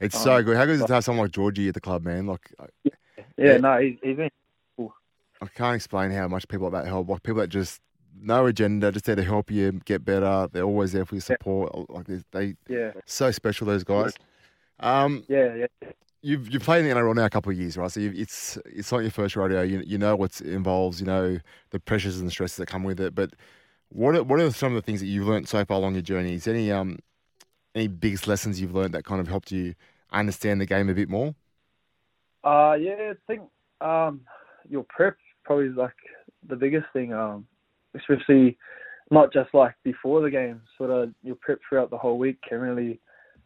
It's 0.00 0.16
Um, 0.16 0.22
so 0.22 0.42
good. 0.42 0.56
How 0.56 0.64
good 0.64 0.76
is 0.76 0.80
it 0.82 0.86
to 0.86 0.94
have 0.94 1.04
someone 1.04 1.26
like 1.26 1.32
Georgie 1.32 1.68
at 1.68 1.74
the 1.74 1.80
club, 1.80 2.04
man? 2.04 2.26
Like, 2.26 2.50
I, 2.58 2.66
Yeah, 2.84 2.92
Yeah. 3.36 3.56
no, 3.58 3.78
he's, 3.78 3.96
he's 4.02 4.16
been 4.16 4.30
cool. 4.76 4.94
I 5.42 5.46
can't 5.46 5.76
explain 5.76 6.10
how 6.10 6.28
much 6.28 6.48
people 6.48 6.70
like 6.70 6.84
that 6.84 6.88
help. 6.88 7.08
Like 7.08 7.22
people 7.22 7.40
that 7.40 7.48
just 7.48 7.80
no 8.22 8.46
agenda, 8.46 8.92
just 8.92 9.04
there 9.06 9.16
to 9.16 9.24
help 9.24 9.50
you 9.50 9.72
get 9.84 10.04
better. 10.04 10.48
They're 10.52 10.64
always 10.64 10.92
there 10.92 11.04
for 11.04 11.14
your 11.14 11.22
support. 11.22 11.90
Like 11.90 12.06
they, 12.06 12.22
they 12.32 12.54
yeah 12.68 12.92
so 13.06 13.30
special. 13.30 13.66
Those 13.66 13.84
guys. 13.84 14.14
Um, 14.80 15.24
yeah 15.28 15.54
yeah 15.54 15.90
you've 16.22 16.50
you've 16.50 16.62
played 16.62 16.84
in 16.84 16.88
the 16.90 16.94
NRL 16.94 17.14
now 17.14 17.24
a 17.24 17.30
couple 17.30 17.52
of 17.52 17.58
years, 17.58 17.76
right? 17.76 17.90
So 17.90 18.00
you 18.00 18.12
it's 18.14 18.58
it's 18.66 18.90
not 18.92 18.98
your 19.00 19.10
first 19.10 19.36
rodeo. 19.36 19.62
You 19.62 19.82
you 19.86 19.98
know 19.98 20.16
what 20.16 20.40
involves. 20.40 21.00
You 21.00 21.06
know 21.06 21.38
the 21.70 21.80
pressures 21.80 22.18
and 22.18 22.26
the 22.26 22.30
stresses 22.30 22.56
that 22.58 22.66
come 22.66 22.82
with 22.84 23.00
it. 23.00 23.14
But 23.14 23.34
what 23.90 24.16
are, 24.16 24.22
what 24.22 24.40
are 24.40 24.50
some 24.50 24.74
of 24.74 24.76
the 24.76 24.82
things 24.82 25.00
that 25.00 25.06
you've 25.06 25.26
learned 25.26 25.48
so 25.48 25.64
far 25.64 25.76
along 25.76 25.94
your 25.94 26.02
journey? 26.02 26.34
Is 26.34 26.46
any 26.46 26.72
um 26.72 26.98
any 27.74 27.88
biggest 27.88 28.26
lessons 28.26 28.60
you've 28.60 28.74
learned 28.74 28.94
that 28.94 29.04
kind 29.04 29.20
of 29.20 29.28
helped 29.28 29.52
you 29.52 29.74
understand 30.12 30.60
the 30.60 30.66
game 30.66 30.88
a 30.88 30.94
bit 30.94 31.08
more? 31.08 31.34
Uh, 32.42 32.74
yeah, 32.80 33.12
I 33.12 33.14
think 33.26 33.42
um, 33.80 34.22
your 34.68 34.84
prep 34.88 35.16
probably 35.44 35.68
like 35.68 35.94
the 36.48 36.56
biggest 36.56 36.86
thing. 36.92 37.12
Um, 37.12 37.46
especially 37.94 38.56
not 39.10 39.32
just 39.32 39.52
like 39.52 39.74
before 39.82 40.20
the 40.20 40.30
game, 40.30 40.62
sort 40.78 40.90
of 40.90 41.12
your 41.22 41.36
prep 41.36 41.58
throughout 41.68 41.90
the 41.90 41.98
whole 41.98 42.18
week 42.18 42.38
can 42.48 42.60
really 42.60 43.00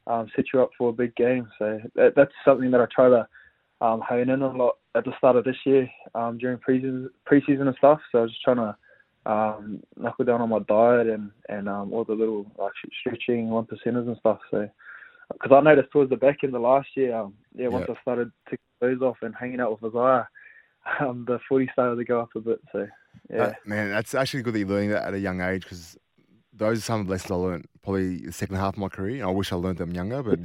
um, 0.06 0.28
set 0.36 0.46
you 0.52 0.62
up 0.62 0.70
for 0.76 0.90
a 0.90 0.92
big 0.92 1.14
game. 1.16 1.48
So 1.58 1.80
that, 1.94 2.12
that's 2.16 2.32
something 2.44 2.70
that 2.70 2.80
I 2.80 2.86
try 2.94 3.08
to 3.08 3.26
um, 3.80 4.02
hone 4.06 4.30
in 4.30 4.42
a 4.42 4.52
lot 4.52 4.76
at 4.94 5.04
the 5.04 5.16
start 5.18 5.36
of 5.36 5.44
this 5.44 5.56
year 5.64 5.88
um, 6.14 6.38
during 6.38 6.58
preseason, 6.58 7.08
preseason 7.30 7.66
and 7.66 7.76
stuff. 7.76 8.00
So 8.12 8.18
I 8.18 8.22
was 8.22 8.30
just 8.30 8.42
trying 8.42 8.58
to 8.58 8.76
um, 9.26 9.82
knuckle 9.96 10.24
down 10.24 10.40
on 10.40 10.50
my 10.50 10.58
diet 10.60 11.08
and 11.08 11.30
and 11.48 11.68
um, 11.68 11.92
all 11.92 12.04
the 12.04 12.14
little 12.14 12.46
like 12.58 12.72
stretching 13.00 13.50
one 13.50 13.66
percenters 13.66 14.06
and 14.06 14.16
stuff. 14.18 14.38
So 14.50 14.68
because 15.32 15.52
I 15.52 15.60
noticed 15.60 15.90
towards 15.90 16.10
the 16.10 16.16
back 16.16 16.38
end 16.44 16.54
of 16.54 16.62
last 16.62 16.88
year, 16.94 17.16
um, 17.16 17.34
yeah, 17.54 17.68
once 17.68 17.86
Yeah. 17.88 17.94
I 17.98 18.02
started 18.02 18.32
ticking 18.48 18.64
those 18.80 19.00
off 19.00 19.16
and 19.22 19.34
hanging 19.34 19.60
out 19.60 19.80
with 19.80 19.94
Isaiah, 19.94 20.28
um, 21.00 21.24
the 21.26 21.38
footy 21.48 21.68
started 21.72 21.96
to 21.96 22.04
go 22.04 22.20
up 22.20 22.30
a 22.36 22.40
bit. 22.40 22.60
So 22.72 22.86
yeah, 23.30 23.42
Uh, 23.42 23.52
man, 23.64 23.90
that's 23.90 24.14
actually 24.14 24.42
good 24.42 24.54
that 24.54 24.58
you're 24.60 24.68
learning 24.68 24.90
that 24.90 25.04
at 25.04 25.14
a 25.14 25.18
young 25.18 25.40
age 25.40 25.62
because 25.62 25.96
those 26.52 26.78
are 26.78 26.82
some 26.82 27.00
of 27.00 27.06
the 27.06 27.12
lessons 27.12 27.30
I 27.30 27.34
learned 27.34 27.66
probably 27.82 28.18
the 28.18 28.32
second 28.32 28.56
half 28.56 28.74
of 28.74 28.78
my 28.78 28.88
career. 28.88 29.16
And 29.16 29.24
I 29.24 29.30
wish 29.32 29.52
I 29.52 29.56
learned 29.56 29.78
them 29.78 29.92
younger, 29.92 30.22
but 30.22 30.40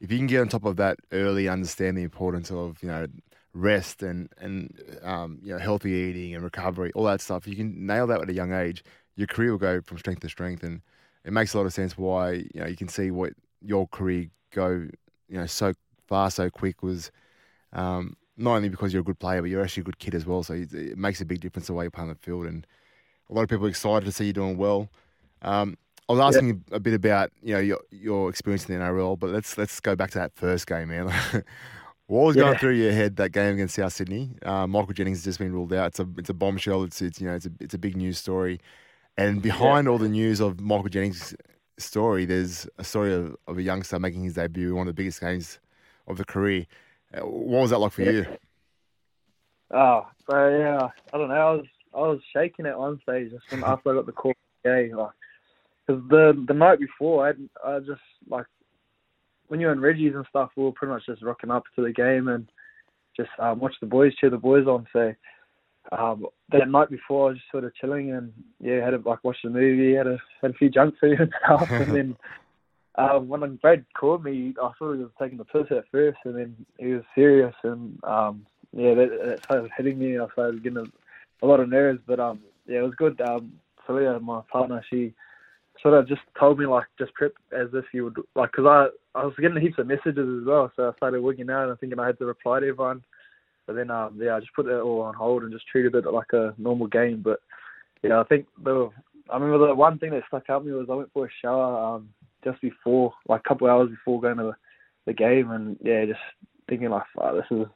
if 0.00 0.10
you 0.10 0.18
can 0.18 0.26
get 0.26 0.40
on 0.40 0.48
top 0.48 0.64
of 0.64 0.76
that 0.76 0.98
early, 1.12 1.48
understand 1.48 1.96
the 1.96 2.02
importance 2.02 2.50
of 2.50 2.82
you 2.82 2.88
know 2.88 3.06
rest 3.54 4.02
and 4.02 4.28
and 4.38 4.80
um, 5.02 5.38
you 5.42 5.52
know 5.52 5.58
healthy 5.58 5.90
eating 5.90 6.34
and 6.34 6.44
recovery, 6.44 6.92
all 6.94 7.04
that 7.04 7.20
stuff. 7.20 7.46
You 7.46 7.56
can 7.56 7.86
nail 7.86 8.06
that 8.08 8.20
at 8.20 8.28
a 8.28 8.32
young 8.32 8.52
age. 8.52 8.84
Your 9.16 9.26
career 9.26 9.52
will 9.52 9.58
go 9.58 9.80
from 9.82 9.98
strength 9.98 10.20
to 10.20 10.28
strength, 10.28 10.62
and 10.62 10.80
it 11.24 11.32
makes 11.32 11.54
a 11.54 11.58
lot 11.58 11.66
of 11.66 11.72
sense 11.72 11.96
why 11.96 12.32
you 12.32 12.60
know 12.60 12.66
you 12.66 12.76
can 12.76 12.88
see 12.88 13.10
what 13.10 13.32
your 13.60 13.86
career 13.88 14.28
go 14.52 14.88
you 15.28 15.38
know 15.38 15.46
so 15.46 15.72
far 16.06 16.30
so 16.30 16.50
quick 16.50 16.82
was. 16.82 17.10
Um, 17.72 18.16
not 18.36 18.56
only 18.56 18.70
because 18.70 18.92
you're 18.92 19.02
a 19.02 19.04
good 19.04 19.18
player, 19.18 19.42
but 19.42 19.50
you're 19.50 19.62
actually 19.62 19.82
a 19.82 19.84
good 19.84 19.98
kid 19.98 20.14
as 20.14 20.24
well. 20.24 20.42
So 20.42 20.54
it, 20.54 20.72
it 20.72 20.98
makes 20.98 21.20
a 21.20 21.24
big 21.24 21.40
difference 21.40 21.66
the 21.66 21.74
way 21.74 21.84
you 21.84 21.90
play 21.90 22.02
on 22.02 22.08
the 22.08 22.14
field. 22.14 22.46
And 22.46 22.66
a 23.28 23.34
lot 23.34 23.42
of 23.42 23.48
people 23.48 23.66
are 23.66 23.68
excited 23.68 24.06
to 24.06 24.12
see 24.12 24.26
you 24.26 24.32
doing 24.32 24.56
well. 24.56 24.88
Um, 25.42 25.76
I 26.08 26.12
was 26.12 26.20
asking 26.20 26.48
you 26.48 26.60
a 26.72 26.80
bit 26.80 26.94
about 26.94 27.30
you 27.42 27.54
know 27.54 27.60
your 27.60 27.80
your 27.90 28.28
experience 28.28 28.68
in 28.68 28.78
the 28.78 28.84
NRL, 28.84 29.18
but 29.18 29.30
let's 29.30 29.56
let's 29.56 29.80
go 29.80 29.94
back 29.94 30.10
to 30.12 30.18
that 30.18 30.34
first 30.34 30.66
game, 30.66 30.88
man. 30.88 31.12
what 32.06 32.26
was 32.26 32.36
going 32.36 32.58
through 32.58 32.74
your 32.74 32.92
head 32.92 33.16
that 33.16 33.30
game 33.30 33.54
against 33.54 33.74
South 33.74 33.92
Sydney? 33.92 34.30
Uh, 34.44 34.66
Michael 34.66 34.92
Jennings 34.92 35.18
has 35.18 35.24
just 35.24 35.38
been 35.38 35.52
ruled 35.52 35.72
out. 35.72 35.88
It's 35.88 36.00
a 36.00 36.08
it's 36.18 36.30
a 36.30 36.34
bombshell. 36.34 36.82
It's 36.84 37.00
it's 37.00 37.20
you 37.20 37.28
know 37.28 37.34
it's 37.34 37.46
a 37.46 37.52
it's 37.60 37.74
a 37.74 37.78
big 37.78 37.96
news 37.96 38.18
story, 38.18 38.60
and 39.16 39.40
behind 39.42 39.88
all 39.88 39.98
the 39.98 40.08
news 40.08 40.40
of 40.40 40.60
Michael 40.60 40.88
Jennings' 40.88 41.34
story, 41.78 42.24
there's 42.24 42.68
a 42.78 42.84
story 42.84 43.14
of, 43.14 43.36
of 43.46 43.58
a 43.58 43.62
youngster 43.62 43.98
making 43.98 44.24
his 44.24 44.34
debut 44.34 44.70
in 44.70 44.76
one 44.76 44.88
of 44.88 44.94
the 44.94 45.00
biggest 45.00 45.20
games 45.20 45.58
of 46.06 46.18
the 46.18 46.24
career. 46.24 46.66
Uh, 47.14 47.20
What 47.26 47.62
was 47.62 47.70
that 47.70 47.78
like 47.78 47.92
for 47.92 48.02
you? 48.02 48.26
Oh, 49.70 50.06
so 50.28 50.48
yeah, 50.48 50.88
I 51.12 51.18
don't 51.18 51.28
know. 51.28 51.34
I 51.34 51.52
was 51.52 51.66
I 51.94 52.00
was 52.00 52.20
shaking 52.32 52.66
at 52.66 52.78
one 52.78 53.00
stage 53.02 53.30
just 53.30 53.50
when 53.50 53.64
after 53.70 53.90
I 53.90 53.94
got 53.94 54.06
the 54.06 54.12
call. 54.12 54.34
Yeah, 54.64 54.86
like 54.94 55.10
because 55.86 56.02
the 56.08 56.44
the 56.46 56.54
night 56.54 56.78
before, 56.78 57.28
I 57.28 57.32
I 57.66 57.78
just 57.80 58.00
like 58.28 58.46
when 59.52 59.60
you're 59.60 59.72
in 59.72 59.80
Reggie's 59.80 60.14
and 60.14 60.24
stuff, 60.30 60.48
we 60.56 60.64
were 60.64 60.72
pretty 60.72 60.94
much 60.94 61.04
just 61.04 61.22
rocking 61.22 61.50
up 61.50 61.64
to 61.76 61.82
the 61.84 61.92
game 61.92 62.28
and 62.28 62.50
just 63.14 63.28
um, 63.38 63.60
watch 63.60 63.74
the 63.82 63.86
boys 63.86 64.14
cheer 64.18 64.30
the 64.30 64.38
boys 64.38 64.66
on. 64.66 64.86
So 64.94 65.12
um, 65.94 66.24
that 66.52 66.70
night 66.70 66.88
before, 66.88 67.26
I 67.26 67.32
was 67.32 67.36
just 67.36 67.50
sort 67.50 67.64
of 67.64 67.74
chilling 67.74 68.12
and 68.12 68.32
yeah, 68.60 68.82
had 68.82 68.92
to 68.92 69.02
like 69.06 69.22
watch 69.22 69.36
the 69.44 69.50
movie, 69.50 69.94
had 69.94 70.06
a 70.06 70.16
had 70.40 70.52
a 70.52 70.54
few 70.54 70.70
junk 70.70 70.94
food 70.98 71.20
and 71.20 71.30
stuff, 71.44 71.70
and 71.70 71.94
then 71.94 72.16
um, 72.94 73.28
when 73.28 73.56
Brad 73.56 73.84
called 73.94 74.24
me, 74.24 74.54
I 74.58 74.70
thought 74.78 74.94
he 74.94 75.02
was 75.02 75.10
taking 75.20 75.36
the 75.36 75.44
piss 75.44 75.66
at 75.70 75.84
first, 75.92 76.16
and 76.24 76.34
then 76.34 76.56
he 76.78 76.86
was 76.86 77.02
serious, 77.14 77.54
and 77.62 78.02
um, 78.04 78.46
yeah, 78.74 78.94
that, 78.94 79.10
that 79.22 79.44
started 79.44 79.70
hitting 79.76 79.98
me. 79.98 80.18
I 80.18 80.28
started 80.32 80.62
getting 80.62 80.78
a, 80.78 81.44
a 81.44 81.46
lot 81.46 81.60
of 81.60 81.68
nerves, 81.68 82.00
but 82.06 82.18
um, 82.18 82.40
yeah, 82.66 82.78
it 82.78 82.84
was 82.84 82.94
good. 82.96 83.20
Um, 83.20 83.52
Celia, 83.86 84.18
my 84.18 84.40
partner, 84.50 84.82
she 84.88 85.12
sort 85.82 85.94
of 85.94 86.08
just 86.08 86.22
told 86.38 86.58
me 86.58 86.66
like 86.66 86.86
just 86.98 87.12
prep 87.14 87.32
as 87.52 87.68
if 87.74 87.84
you 87.92 88.04
would 88.04 88.16
like 88.34 88.52
because 88.52 88.66
I 88.66 89.18
I 89.18 89.24
was 89.24 89.34
getting 89.40 89.60
heaps 89.60 89.78
of 89.78 89.86
messages 89.86 90.40
as 90.40 90.46
well, 90.46 90.72
so 90.76 90.88
I 90.88 90.96
started 90.96 91.22
working 91.22 91.50
out 91.50 91.68
and 91.68 91.78
thinking 91.78 91.98
I 91.98 92.06
had 92.06 92.18
to 92.18 92.26
reply 92.26 92.60
to 92.60 92.68
everyone. 92.68 93.02
But 93.66 93.76
then 93.76 93.90
um, 93.90 94.18
yeah, 94.20 94.36
I 94.36 94.40
just 94.40 94.54
put 94.54 94.66
it 94.66 94.80
all 94.80 95.02
on 95.02 95.14
hold 95.14 95.42
and 95.42 95.52
just 95.52 95.66
treated 95.66 95.94
it 95.94 96.04
like 96.06 96.32
a 96.32 96.54
normal 96.58 96.86
game. 96.86 97.20
But 97.22 97.40
yeah, 98.02 98.20
I 98.20 98.24
think 98.24 98.46
the 98.62 98.90
I 99.30 99.36
remember 99.36 99.66
the 99.66 99.74
one 99.74 99.98
thing 99.98 100.10
that 100.10 100.22
stuck 100.28 100.48
out 100.48 100.64
me 100.64 100.72
was 100.72 100.88
I 100.90 100.94
went 100.94 101.12
for 101.12 101.26
a 101.26 101.30
shower 101.40 101.96
um, 101.96 102.08
just 102.44 102.60
before, 102.60 103.12
like 103.28 103.42
a 103.44 103.48
couple 103.48 103.68
hours 103.68 103.90
before 103.90 104.20
going 104.20 104.36
to 104.38 104.42
the, 104.44 104.56
the 105.06 105.12
game, 105.12 105.50
and 105.50 105.76
yeah, 105.82 106.04
just 106.04 106.20
thinking 106.68 106.90
like, 106.90 107.04
wow, 107.16 107.34
this 107.34 107.46
is 107.50 107.66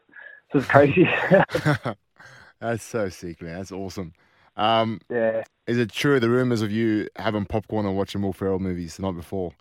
this 0.53 0.63
is 0.63 0.69
crazy. 0.69 1.09
That's 2.61 2.83
so 2.83 3.09
sick, 3.09 3.43
man. 3.43 3.57
That's 3.57 3.73
awesome. 3.73 4.13
Um, 4.57 5.01
yeah. 5.11 5.45
Is 5.67 5.79
it 5.79 5.91
true 5.93 6.21
the 6.21 6.31
rumors 6.31 6.63
of 6.63 6.71
you 6.71 7.09
having 7.17 7.45
popcorn 7.45 7.87
and 7.87 7.97
watching 7.97 8.23
Will 8.23 8.33
Ferrell 8.33 8.59
movies 8.59 8.97
the 8.97 9.03
night 9.03 9.17
before? 9.17 9.53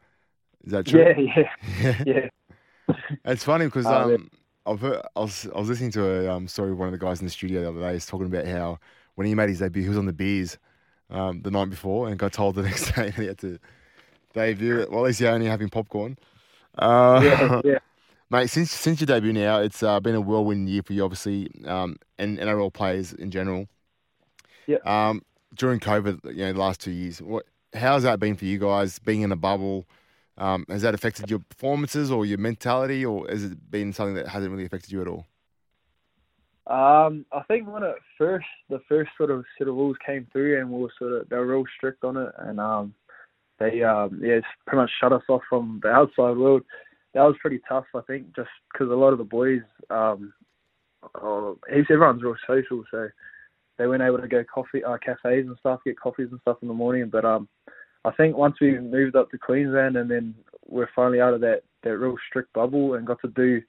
Is 0.66 0.72
that 0.72 0.86
true? 0.86 1.10
Yeah, 1.18 1.48
yeah, 1.82 2.04
yeah. 2.06 2.30
it's 3.26 3.44
funny 3.44 3.66
because 3.66 3.90
Oh, 3.90 4.06
yeah. 4.10 4.16
um, 4.16 4.30
I've 4.66 4.82
heard, 4.82 5.02
I 5.16 5.20
was 5.22 5.48
I 5.56 5.60
was 5.60 5.70
listening 5.70 5.92
to 5.92 6.06
a 6.28 6.32
um, 6.32 6.48
story 6.48 6.72
of 6.72 6.80
one 6.80 6.88
of 6.88 6.92
the 6.92 7.04
guys 7.04 7.20
in 7.20 7.26
the 7.26 7.32
studio 7.32 7.62
the 7.62 7.70
other 7.70 7.82
day. 7.82 7.94
He's 7.94 8.06
talking 8.06 8.28
about 8.28 8.46
how 8.48 8.80
when 9.16 9.28
he 9.28 9.36
made 9.36 9.50
his 9.50 9.60
debut, 9.60 9.84
he 9.84 9.90
was 9.90 9.98
on 9.98 10.06
the 10.08 10.14
beers 10.14 10.58
um, 11.10 11.42
the 11.42 11.52
night 11.52 11.70
before 11.70 12.08
and 12.08 12.18
got 12.18 12.34
told 12.34 12.56
the 12.56 12.64
next 12.70 12.92
day 12.96 13.06
that 13.12 13.16
he 13.16 13.26
had 13.28 13.38
to 13.40 13.60
debut 14.34 14.80
it. 14.80 14.92
Well, 14.92 15.02
at 15.02 15.08
least 15.08 15.22
you're 15.22 15.32
only 15.32 15.48
having 15.48 15.70
popcorn. 15.70 16.18
Uh, 16.78 17.22
yeah, 17.24 17.62
yeah. 17.64 17.80
Mate, 18.30 18.50
since 18.50 18.72
since 18.72 19.00
your 19.02 19.08
debut 19.08 19.34
now, 19.34 19.60
it's 19.60 19.84
uh, 19.84 20.00
been 20.00 20.16
a 20.16 20.22
whirlwind 20.22 20.68
year 20.70 20.82
for 20.84 20.94
you, 20.94 21.04
obviously, 21.04 21.50
um, 21.66 21.98
and 22.18 22.38
NRL 22.40 22.74
players 22.74 23.14
in 23.14 23.32
general. 23.32 23.68
Yeah. 24.68 24.78
Um, 24.86 25.22
during 25.56 25.80
COVID, 25.80 26.36
you 26.36 26.46
know, 26.46 26.54
the 26.54 26.60
last 26.60 26.82
two 26.82 26.92
years, 26.92 27.22
what 27.22 27.46
how's 27.74 28.04
that 28.04 28.20
been 28.20 28.36
for 28.36 28.46
you 28.46 28.58
guys? 28.58 29.00
Being 29.00 29.22
in 29.22 29.32
a 29.32 29.36
bubble, 29.36 29.86
um, 30.38 30.66
has 30.70 30.82
that 30.82 30.94
affected 30.94 31.30
your 31.30 31.40
performances 31.40 32.12
or 32.12 32.26
your 32.26 32.38
mentality, 32.38 33.06
or 33.06 33.28
has 33.28 33.44
it 33.44 33.72
been 33.72 33.94
something 33.94 34.16
that 34.16 34.28
hasn't 34.28 34.52
really 34.52 34.66
affected 34.66 34.92
you 34.92 35.02
at 35.02 35.08
all? 35.08 35.26
Um, 36.68 37.26
I 37.32 37.44
think 37.48 37.68
when 37.68 37.84
it 37.84 37.96
first, 38.18 38.48
the 38.70 38.80
first 38.90 39.12
sort 39.18 39.30
of 39.30 39.46
set 39.58 39.68
of 39.68 39.76
rules 39.76 39.98
came 40.06 40.28
through, 40.32 40.60
and 40.60 40.72
we 40.72 40.82
were 40.82 40.92
sort 40.98 41.14
of 41.14 41.30
they 41.30 41.38
were 41.38 41.46
real 41.46 41.64
strict 41.78 42.04
on 42.04 42.18
it, 42.18 42.32
and 42.40 42.60
um, 42.60 42.94
they 43.60 43.84
um, 43.84 44.20
yeah, 44.22 44.40
pretty 44.66 44.82
much 44.82 44.92
shut 45.00 45.14
us 45.14 45.24
off 45.30 45.42
from 45.48 45.80
the 45.84 45.90
outside 45.90 46.38
world. 46.38 46.64
That 47.14 47.22
was 47.24 47.36
pretty 47.40 47.62
tough, 47.70 47.86
I 47.96 48.02
think, 48.02 48.36
just 48.36 48.50
because 48.74 48.90
a 48.90 48.96
lot 48.96 49.14
of 49.14 49.20
the 49.20 49.24
boys, 49.24 49.62
um, 49.90 50.34
oh, 51.16 51.58
everyone's 51.70 52.24
real 52.24 52.36
social, 52.46 52.84
so 52.92 53.08
they 53.78 53.88
weren't 53.88 54.04
able 54.04 54.20
to 54.20 54.28
go 54.28 54.44
coffee, 54.44 54.84
uh, 54.84 54.98
cafes 54.98 55.48
and 55.48 55.58
stuff, 55.60 55.82
get 55.86 56.00
coffees 56.00 56.30
and 56.32 56.40
stuff 56.42 56.58
in 56.62 56.68
the 56.68 56.74
morning. 56.74 57.10
But 57.10 57.26
um, 57.26 57.48
I 58.04 58.12
think 58.12 58.38
once 58.38 58.56
we 58.62 58.78
moved 58.80 59.16
up 59.16 59.32
to 59.32 59.38
Queensland, 59.38 59.98
and 59.98 60.10
then 60.10 60.36
we're 60.68 60.90
finally 60.96 61.22
out 61.22 61.34
of 61.34 61.42
that 61.42 61.64
that 61.84 61.98
real 61.98 62.16
strict 62.28 62.54
bubble, 62.54 62.96
and 62.96 63.06
got 63.06 63.22
to 63.22 63.28
do 63.30 63.62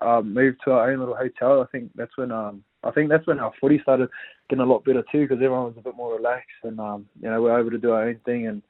um, 0.00 0.32
moved 0.32 0.60
to 0.64 0.72
our 0.72 0.90
own 0.90 0.98
little 0.98 1.16
hotel. 1.16 1.60
I 1.60 1.66
think 1.66 1.90
that's 1.94 2.16
when 2.16 2.30
um, 2.30 2.62
I 2.84 2.90
think 2.90 3.08
that's 3.08 3.26
when 3.26 3.40
our 3.40 3.52
footy 3.60 3.80
started 3.82 4.08
getting 4.48 4.64
a 4.64 4.68
lot 4.68 4.84
better 4.84 5.04
too, 5.10 5.22
because 5.22 5.36
everyone 5.36 5.64
was 5.64 5.74
a 5.78 5.82
bit 5.82 5.96
more 5.96 6.16
relaxed, 6.16 6.50
and 6.62 6.78
um, 6.80 7.06
you 7.20 7.28
know 7.28 7.42
we're 7.42 7.58
able 7.58 7.70
to 7.70 7.78
do 7.78 7.92
our 7.92 8.08
own 8.08 8.20
thing 8.24 8.46
and 8.46 8.62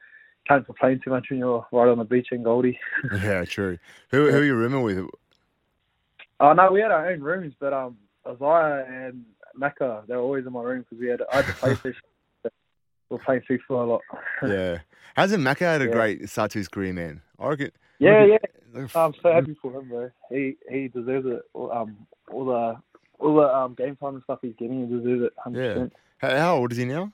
can't 0.48 0.66
complain 0.66 1.00
too 1.02 1.10
much 1.10 1.26
when 1.30 1.38
you're 1.38 1.66
right 1.70 1.88
on 1.88 1.98
the 1.98 2.04
beach 2.04 2.28
in 2.32 2.42
Goldie. 2.42 2.78
yeah, 3.22 3.44
true. 3.44 3.78
Who 4.10 4.30
who 4.30 4.38
are 4.38 4.44
you 4.44 4.54
rooming 4.54 4.82
with? 4.82 5.08
Oh 6.40 6.52
no, 6.52 6.72
we 6.72 6.80
had 6.80 6.90
our 6.90 7.10
own 7.10 7.20
rooms, 7.20 7.54
but 7.60 7.72
um, 7.72 7.96
Isaiah 8.26 8.84
and 8.88 9.24
Macca, 9.60 10.06
they 10.06 10.14
were 10.14 10.20
always 10.22 10.46
in 10.46 10.52
my 10.52 10.62
room 10.62 10.80
because 10.88 10.98
we 11.00 11.08
had 11.08 11.20
I 11.32 11.36
had 11.42 11.46
the 11.46 11.52
PlayStation. 11.60 11.94
we 12.44 12.50
were 13.10 13.18
playing 13.18 13.42
FIFA 13.48 13.70
a 13.70 13.74
lot. 13.74 14.00
Yeah, 14.48 14.78
hasn't 15.16 15.42
Macca 15.44 15.60
had 15.60 15.82
a 15.82 15.86
Yeah. 15.86 15.90
great 15.92 16.28
start 16.28 16.50
to 16.52 16.58
his 16.58 16.68
career, 16.68 16.92
man? 16.92 17.20
I 17.38 17.48
reckon. 17.48 17.70
Yeah, 17.98 18.24
yeah. 18.24 18.38
I'm 18.94 19.14
so 19.22 19.32
happy 19.32 19.54
for 19.60 19.72
him, 19.78 19.88
bro. 19.88 20.10
He 20.30 20.56
he 20.70 20.88
deserves 20.88 21.26
it. 21.26 21.42
All- 21.52 21.70
Um, 21.72 22.06
all 22.32 22.44
the 22.46 22.76
all 23.18 23.36
the 23.36 23.54
um 23.54 23.74
game 23.74 23.96
time 23.96 24.14
and 24.14 24.22
stuff 24.24 24.38
he's 24.42 24.54
getting, 24.58 24.88
he 24.88 24.94
deserves 24.96 25.22
it. 25.24 25.32
Hundred 25.38 25.62
Yeah. 25.64 25.72
percent. 25.74 25.92
How, 26.18 26.56
old 26.56 26.72
is 26.72 26.78
he 26.78 26.84
now? 26.84 27.12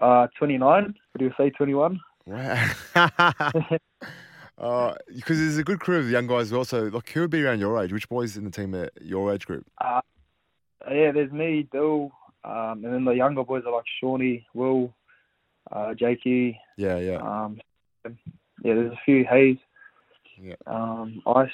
Uh, 0.00 0.26
29. 0.38 0.94
Would 1.14 1.20
you 1.22 1.32
say 1.38 1.50
21? 1.50 1.98
Wow. 2.26 2.70
Uh, 4.58 4.92
because 5.14 5.38
there's 5.38 5.56
a 5.56 5.62
good 5.62 5.78
crew 5.78 5.98
of 6.00 6.10
young 6.10 6.26
guys 6.26 6.46
as 6.46 6.52
well. 6.52 6.64
So, 6.64 6.82
like, 6.86 7.08
who 7.10 7.20
would 7.20 7.30
be 7.30 7.44
around 7.44 7.60
your 7.60 7.80
age? 7.80 7.92
Which 7.92 8.08
boys 8.08 8.36
in 8.36 8.42
the 8.42 8.50
team 8.50 8.74
are 8.74 8.90
your 9.00 9.32
age 9.32 9.46
group? 9.46 9.64
Uh, 9.80 10.00
yeah, 10.90 11.12
there's 11.12 11.32
me, 11.32 11.68
Bill, 11.70 12.10
um, 12.44 12.84
and 12.84 12.92
then 12.94 13.04
the 13.04 13.12
younger 13.12 13.44
boys 13.44 13.64
are 13.66 13.72
like 13.72 13.84
Shawnee, 14.00 14.46
Will, 14.54 14.94
uh, 15.72 15.94
Jakey. 15.94 16.60
Yeah, 16.76 16.98
yeah. 16.98 17.16
Um, 17.16 17.60
yeah, 18.04 18.74
there's 18.74 18.92
a 18.92 19.00
few 19.04 19.24
Hayes. 19.24 19.58
Yeah. 20.40 20.54
Um, 20.66 21.22
Ice. 21.26 21.50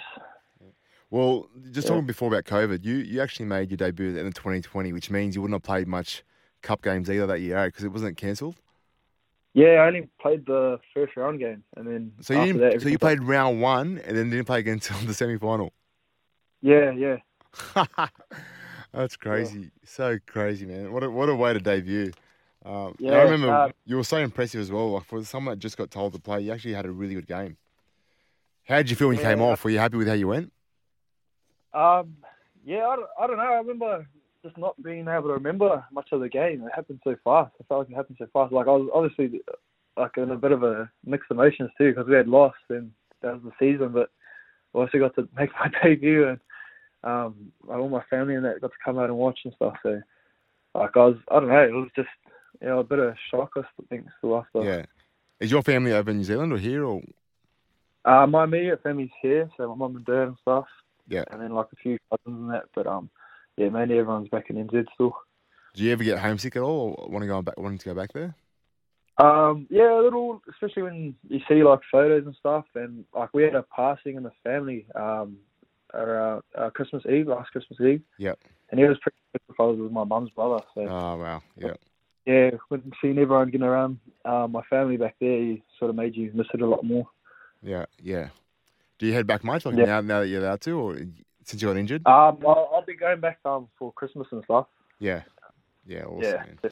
Well, 1.11 1.49
just 1.71 1.87
Yeah. 1.87 1.95
talking 1.95 2.07
before 2.07 2.28
about 2.28 2.45
COVID, 2.45 2.85
you, 2.85 2.97
you 2.97 3.21
actually 3.21 3.47
made 3.47 3.71
your 3.71 3.76
debut 3.76 4.09
at 4.09 4.14
the 4.14 4.19
end 4.19 4.28
of 4.28 4.35
2020, 4.35 4.93
which 4.93 5.11
means 5.11 5.35
you 5.35 5.43
wouldn't 5.43 5.54
have 5.54 5.62
played 5.62 5.87
much 5.87 6.25
cup 6.62 6.83
games 6.83 7.09
either 7.09 7.26
that 7.26 7.40
year 7.40 7.66
because 7.66 7.85
it 7.85 7.93
wasn't 7.93 8.16
cancelled. 8.16 8.57
Yeah, 9.52 9.83
I 9.83 9.87
only 9.87 10.09
played 10.21 10.47
the 10.47 10.81
first 10.93 11.16
round 11.16 11.38
game, 11.38 11.62
and 11.76 11.87
then 11.87 12.12
So 12.21 12.43
you 12.43 12.54
that, 12.54 12.83
so 12.83 12.88
you 12.88 12.99
played 12.99 13.23
round 13.23 13.62
one 13.62 13.99
and 14.04 14.16
then 14.16 14.28
didn't 14.28 14.47
play 14.47 14.59
again 14.59 14.75
until 14.83 14.99
the 15.07 15.14
semi 15.14 15.38
final. 15.38 15.73
Yeah, 16.61 16.90
yeah. 16.90 17.19
That's 18.94 19.16
crazy. 19.16 19.70
So 19.84 20.18
crazy, 20.26 20.66
man. 20.66 20.92
What 20.92 21.02
a, 21.02 21.10
what 21.10 21.28
a 21.28 21.34
way 21.34 21.52
to 21.52 21.58
debut. 21.58 22.12
Um, 22.64 22.94
Yeah, 22.98 23.16
I 23.16 23.22
remember 23.22 23.72
you 23.84 23.96
were 23.96 24.04
so 24.04 24.18
impressive 24.18 24.60
as 24.60 24.70
well. 24.70 24.92
Like 24.92 25.04
for 25.04 25.22
someone 25.24 25.54
that 25.54 25.58
just 25.58 25.76
got 25.76 25.90
told 25.90 26.12
to 26.14 26.20
play, 26.20 26.40
you 26.42 26.52
actually 26.52 26.74
had 26.74 26.86
a 26.86 26.90
really 26.90 27.14
good 27.14 27.26
game. 27.26 27.56
How 28.66 28.76
did 28.76 28.90
you 28.90 28.96
feel 28.96 29.08
when 29.08 29.16
you 29.16 29.22
came 29.22 29.40
Yeah. 29.40 29.46
off? 29.46 29.64
Were 29.64 29.70
you 29.70 29.78
happy 29.78 29.96
with 29.96 30.06
how 30.08 30.14
you 30.14 30.28
went? 30.28 30.52
Um, 31.74 32.16
yeah, 32.64 32.86
I 32.86 32.96
don't, 32.96 33.08
I 33.20 33.26
don't 33.26 33.36
know. 33.36 33.42
I 33.42 33.56
remember 33.56 34.06
just 34.42 34.56
not 34.56 34.80
being 34.82 35.08
able 35.08 35.28
to 35.28 35.34
remember 35.34 35.84
much 35.90 36.08
of 36.12 36.20
the 36.20 36.28
game. 36.28 36.62
It 36.62 36.72
happened 36.74 37.00
so 37.02 37.16
fast. 37.24 37.52
I 37.60 37.64
felt 37.64 37.80
like 37.80 37.90
it 37.90 37.96
happened 37.96 38.16
so 38.18 38.28
fast. 38.32 38.52
Like 38.52 38.68
I 38.68 38.70
was 38.70 38.88
obviously 38.94 39.40
like 39.96 40.16
in 40.16 40.30
a 40.30 40.36
bit 40.36 40.52
of 40.52 40.62
a 40.62 40.90
mixed 41.04 41.30
emotions 41.30 41.70
too 41.76 41.90
because 41.90 42.06
we 42.08 42.14
had 42.14 42.28
lost 42.28 42.56
and 42.70 42.92
that 43.22 43.34
was 43.34 43.42
the 43.42 43.52
season, 43.58 43.88
but 43.92 44.10
I 44.74 44.78
also 44.78 44.98
got 44.98 45.14
to 45.16 45.28
make 45.36 45.50
my 45.60 45.70
debut 45.82 46.28
and 46.28 46.38
um, 47.04 47.52
all 47.68 47.88
my 47.88 48.02
family 48.11 48.34
and 48.34 48.44
that 48.44 48.61
got 48.61 48.68
to 48.68 48.76
come 48.84 48.99
out 48.99 49.11
and 49.11 49.16
watch 49.16 49.40
and 49.44 49.54
stuff. 49.54 49.75
So 49.82 50.00
like 50.75 50.96
I 50.96 50.99
was, 50.99 51.16
I 51.30 51.40
don't 51.40 51.49
know, 51.49 51.62
it 51.62 51.73
was 51.73 51.90
just 51.94 52.08
you 52.61 52.68
know 52.68 52.80
a 52.80 52.84
bit 52.84 52.99
of 52.99 53.14
shock. 53.30 53.52
I 53.56 53.62
think 53.88 54.06
us. 54.06 54.46
But, 54.52 54.64
Yeah. 54.64 54.84
Is 55.40 55.50
your 55.50 55.62
family 55.62 55.92
over 55.92 56.11
in 56.11 56.18
New 56.18 56.25
Zealand 56.25 56.52
or 56.52 56.58
here 56.58 56.84
or? 56.84 57.02
Uh, 58.04 58.26
my 58.26 58.44
immediate 58.44 58.82
family's 58.82 59.11
here, 59.20 59.50
so 59.56 59.68
my 59.68 59.75
mum 59.75 59.96
and 59.96 60.04
dad 60.04 60.28
and 60.28 60.37
stuff. 60.42 60.66
Yeah. 61.08 61.25
And 61.30 61.40
then 61.40 61.52
like 61.52 61.66
a 61.73 61.76
few 61.76 61.99
cousins 62.11 62.40
and 62.40 62.50
that, 62.50 62.64
but 62.75 62.87
um, 62.87 63.11
yeah, 63.56 63.68
mainly 63.68 63.99
everyone's 63.99 64.28
back 64.28 64.50
in 64.50 64.56
NZ 64.56 64.87
still. 64.94 65.14
Do 65.75 65.82
you 65.82 65.92
ever 65.92 66.04
get 66.04 66.18
homesick 66.18 66.56
at 66.56 66.62
all, 66.62 66.94
or 66.99 67.08
want 67.08 67.23
to 67.23 67.26
go 67.26 67.42
back? 67.42 67.58
Wanting 67.58 67.78
to 67.78 67.84
go 67.87 67.94
back 67.94 68.12
there? 68.12 68.34
Um, 69.18 69.66
yeah, 69.70 69.92
a 69.92 70.02
little, 70.02 70.40
especially 70.50 70.82
when 70.82 71.14
you 71.28 71.40
see 71.49 71.62
like 71.62 71.80
photos 71.90 72.26
and 72.26 72.37
stuff, 72.37 72.64
and 72.75 73.04
like 73.14 73.30
we 73.34 73.42
had 73.42 73.54
a 73.54 73.64
passing 73.75 74.16
in 74.16 74.23
the 74.23 74.32
family 74.42 74.87
um 74.94 75.37
around 75.94 76.42
uh, 76.56 76.70
Christmas 76.70 77.02
Eve, 77.06 77.28
last 77.28 77.50
Christmas 77.50 77.80
Eve. 77.80 78.02
Yep. 78.18 78.38
And 78.70 78.80
he 78.80 78.86
was 78.86 78.98
pretty 79.00 79.16
because 79.48 79.78
it 79.78 79.82
was 79.82 79.92
my 79.92 80.04
mum's 80.04 80.30
brother. 80.30 80.62
So 80.74 80.82
Oh 80.82 81.16
wow, 81.16 81.42
yeah, 81.56 81.74
yeah, 82.26 82.50
when 82.68 82.92
seeing 83.00 83.18
everyone 83.18 83.50
getting 83.50 83.66
around 83.66 83.98
uh, 84.24 84.46
my 84.48 84.62
family 84.70 84.96
back 84.96 85.16
there, 85.20 85.38
you 85.38 85.60
sort 85.78 85.90
of 85.90 85.96
made 85.96 86.16
you 86.16 86.30
miss 86.34 86.46
it 86.54 86.60
a 86.62 86.66
lot 86.66 86.84
more. 86.84 87.08
yeah, 87.62 87.86
yeah. 88.02 88.28
Do 88.98 89.06
you 89.06 89.12
head 89.12 89.26
back 89.26 89.42
much, 89.44 89.66
like 89.66 89.76
Yeah. 89.76 89.84
now, 89.84 90.00
now 90.00 90.20
that 90.20 90.28
you're 90.28 90.40
allowed 90.40 90.60
to, 90.62 90.78
or 90.78 90.96
since 91.44 91.60
you 91.60 91.68
got 91.68 91.76
injured? 91.76 92.06
Um, 92.06 92.38
I'll, 92.46 92.70
I'll 92.72 92.84
be 92.86 92.94
going 92.94 93.20
back 93.20 93.38
um 93.44 93.68
for 93.78 93.92
Christmas 93.92 94.28
and 94.30 94.42
stuff. 94.44 94.66
Yeah, 94.98 95.22
yeah, 95.86 96.04
awesome. 96.04 96.58
yeah. 96.62 96.70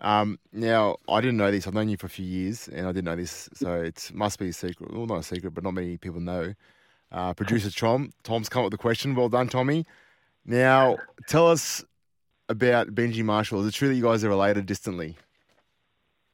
Um, 0.00 0.38
now 0.52 0.96
I 1.08 1.20
didn't 1.20 1.36
know 1.36 1.50
this. 1.50 1.66
I've 1.66 1.74
known 1.74 1.88
you 1.88 1.96
for 1.96 2.06
a 2.06 2.10
few 2.10 2.26
years, 2.26 2.68
and 2.68 2.86
I 2.86 2.92
didn't 2.92 3.04
know 3.04 3.16
this, 3.16 3.48
so 3.54 3.74
it 3.74 4.10
must 4.12 4.38
be 4.38 4.48
a 4.48 4.52
secret. 4.52 4.92
Well, 4.92 5.06
not 5.06 5.18
a 5.18 5.22
secret, 5.22 5.54
but 5.54 5.62
not 5.62 5.74
many 5.74 5.96
people 5.98 6.20
know. 6.20 6.54
Uh, 7.14 7.32
producer 7.32 7.70
Tom, 7.70 8.10
Tom's 8.24 8.48
come 8.48 8.60
up 8.62 8.64
with 8.64 8.72
the 8.72 8.78
question. 8.78 9.14
Well 9.14 9.28
done, 9.28 9.48
Tommy. 9.48 9.86
Now 10.44 10.96
tell 11.28 11.48
us 11.48 11.84
about 12.48 12.88
Benji 12.88 13.22
Marshall. 13.24 13.60
Is 13.60 13.68
it 13.68 13.74
true 13.74 13.86
that 13.88 13.94
you 13.94 14.02
guys 14.02 14.24
are 14.24 14.28
related 14.28 14.66
distantly? 14.66 15.16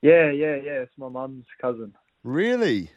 Yeah, 0.00 0.30
yeah, 0.30 0.56
yeah. 0.56 0.80
It's 0.80 0.92
my 0.96 1.10
mum's 1.10 1.44
cousin. 1.60 1.94
Really? 2.24 2.90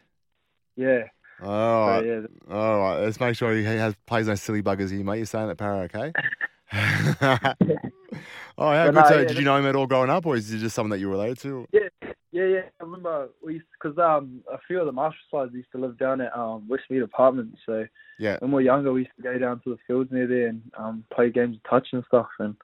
Yeah. 0.76 1.02
All 1.42 1.46
So, 1.46 1.86
right. 1.88 2.06
yeah. 2.06 2.20
All 2.56 2.78
right. 2.80 3.00
Let's 3.00 3.20
make 3.20 3.36
sure 3.36 3.54
he 3.54 3.64
has 3.64 3.94
plays 4.06 4.28
no 4.28 4.34
silly 4.34 4.62
buggers 4.62 4.90
here, 4.90 5.04
mate. 5.04 5.18
You're 5.18 5.26
saying 5.26 5.48
that 5.48 5.56
para, 5.58 5.80
okay? 5.80 6.12
oh, 6.72 8.70
how 8.72 8.86
But 8.86 8.92
good. 8.92 8.94
no, 8.94 9.08
so, 9.08 9.18
yeah, 9.20 9.24
did 9.26 9.36
you 9.36 9.44
know 9.44 9.56
him 9.56 9.66
at 9.66 9.76
all 9.76 9.86
growing 9.86 10.08
up, 10.10 10.24
or 10.24 10.36
is 10.36 10.48
he 10.48 10.58
just 10.58 10.74
someone 10.74 10.90
that 10.90 11.00
you're 11.00 11.10
related 11.10 11.38
to? 11.40 11.66
Yeah, 11.70 11.88
yeah, 12.34 12.46
yeah. 12.46 12.62
I 12.80 12.84
remember 12.84 13.28
we 13.42 13.62
because 13.80 13.96
um 13.98 14.42
a 14.52 14.58
few 14.66 14.80
of 14.80 14.86
the 14.86 14.92
Marshall 14.92 15.18
sides 15.30 15.54
used 15.54 15.70
to 15.72 15.78
live 15.78 15.96
down 15.98 16.20
at 16.20 16.36
um 16.36 16.68
Westmead 16.68 17.02
Apartments. 17.04 17.58
So 17.64 17.86
Yeah. 18.18 18.36
when 18.40 18.50
we 18.50 18.56
were 18.56 18.60
younger, 18.72 18.92
we 18.92 19.02
used 19.02 19.16
to 19.16 19.22
go 19.22 19.38
down 19.38 19.60
to 19.64 19.70
the 19.70 19.78
fields 19.86 20.10
near 20.12 20.26
there 20.26 20.48
and 20.48 20.60
um 20.76 21.04
play 21.14 21.30
games 21.30 21.56
of 21.56 21.62
touch 21.70 21.88
and 21.92 22.04
stuff. 22.08 22.28
And 22.40 22.56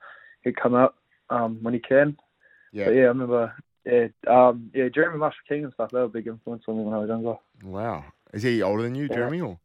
he'd 0.43 0.57
come 0.61 0.75
out 0.75 0.95
um 1.29 1.57
when 1.61 1.73
he 1.73 1.79
can. 1.79 2.17
Yeah. 2.73 2.85
But 2.85 2.91
yeah, 2.91 3.03
I 3.03 3.07
remember. 3.07 3.53
Yeah, 3.83 4.09
um, 4.27 4.69
yeah, 4.75 4.89
Jeremy 4.89 5.17
Marshall 5.17 5.39
King 5.49 5.63
and 5.63 5.73
stuff. 5.73 5.89
They 5.89 5.97
were 5.97 6.03
a 6.05 6.09
big 6.09 6.27
influence 6.27 6.63
on 6.67 6.77
me 6.77 6.83
when 6.83 6.93
I 6.93 6.99
was 6.99 7.09
younger. 7.09 7.37
Wow. 7.63 8.03
Is 8.31 8.43
he 8.43 8.61
older 8.61 8.83
than 8.83 8.93
you, 8.93 9.05
Yeah. 9.09 9.15
Jeremy? 9.15 9.41
Or 9.41 9.59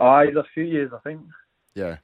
Oh, 0.00 0.26
he's 0.26 0.34
a 0.34 0.42
few 0.52 0.64
years, 0.64 0.90
I 0.92 0.98
think. 0.98 1.20
yeah. 1.76 1.98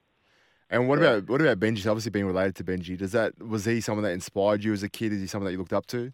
And 0.71 0.89
what 0.89 1.01
Yeah. 1.01 1.15
about 1.17 1.29
what 1.29 1.41
about 1.41 1.59
Benji? 1.59 1.87
Obviously, 1.87 2.11
being 2.13 2.25
related 2.27 2.55
to 2.57 2.65
Benji, 2.65 2.97
does 2.97 3.11
that 3.13 3.37
was 3.43 3.65
he 3.65 3.81
someone 3.81 4.05
that 4.05 4.13
inspired 4.13 4.63
you 4.65 4.73
as 4.73 4.83
a 4.85 4.89
kid? 4.89 5.13
Is 5.13 5.21
he 5.21 5.27
someone 5.27 5.47
that 5.47 5.53
you 5.53 5.59
looked 5.59 5.73
up 5.73 5.87
to? 5.89 6.13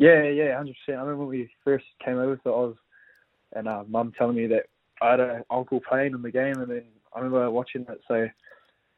Yeah, 0.00 0.22
yeah, 0.22 0.56
hundred 0.56 0.76
percent. 0.84 0.98
I 0.98 1.02
remember 1.02 1.26
when 1.26 1.28
we 1.38 1.50
first 1.62 1.84
came 2.02 2.16
over 2.18 2.36
to 2.36 2.52
Oz, 2.52 2.74
and 3.54 3.68
uh, 3.68 3.84
Mum 3.86 4.12
telling 4.16 4.36
me 4.36 4.46
that 4.46 4.64
I 5.02 5.10
had 5.10 5.20
an 5.20 5.42
uncle 5.50 5.80
playing 5.86 6.14
in 6.14 6.22
the 6.22 6.30
game, 6.30 6.56
and 6.58 6.70
then 6.70 6.84
I 7.14 7.18
remember 7.18 7.50
watching 7.50 7.84
it. 7.86 8.00
So 8.08 8.26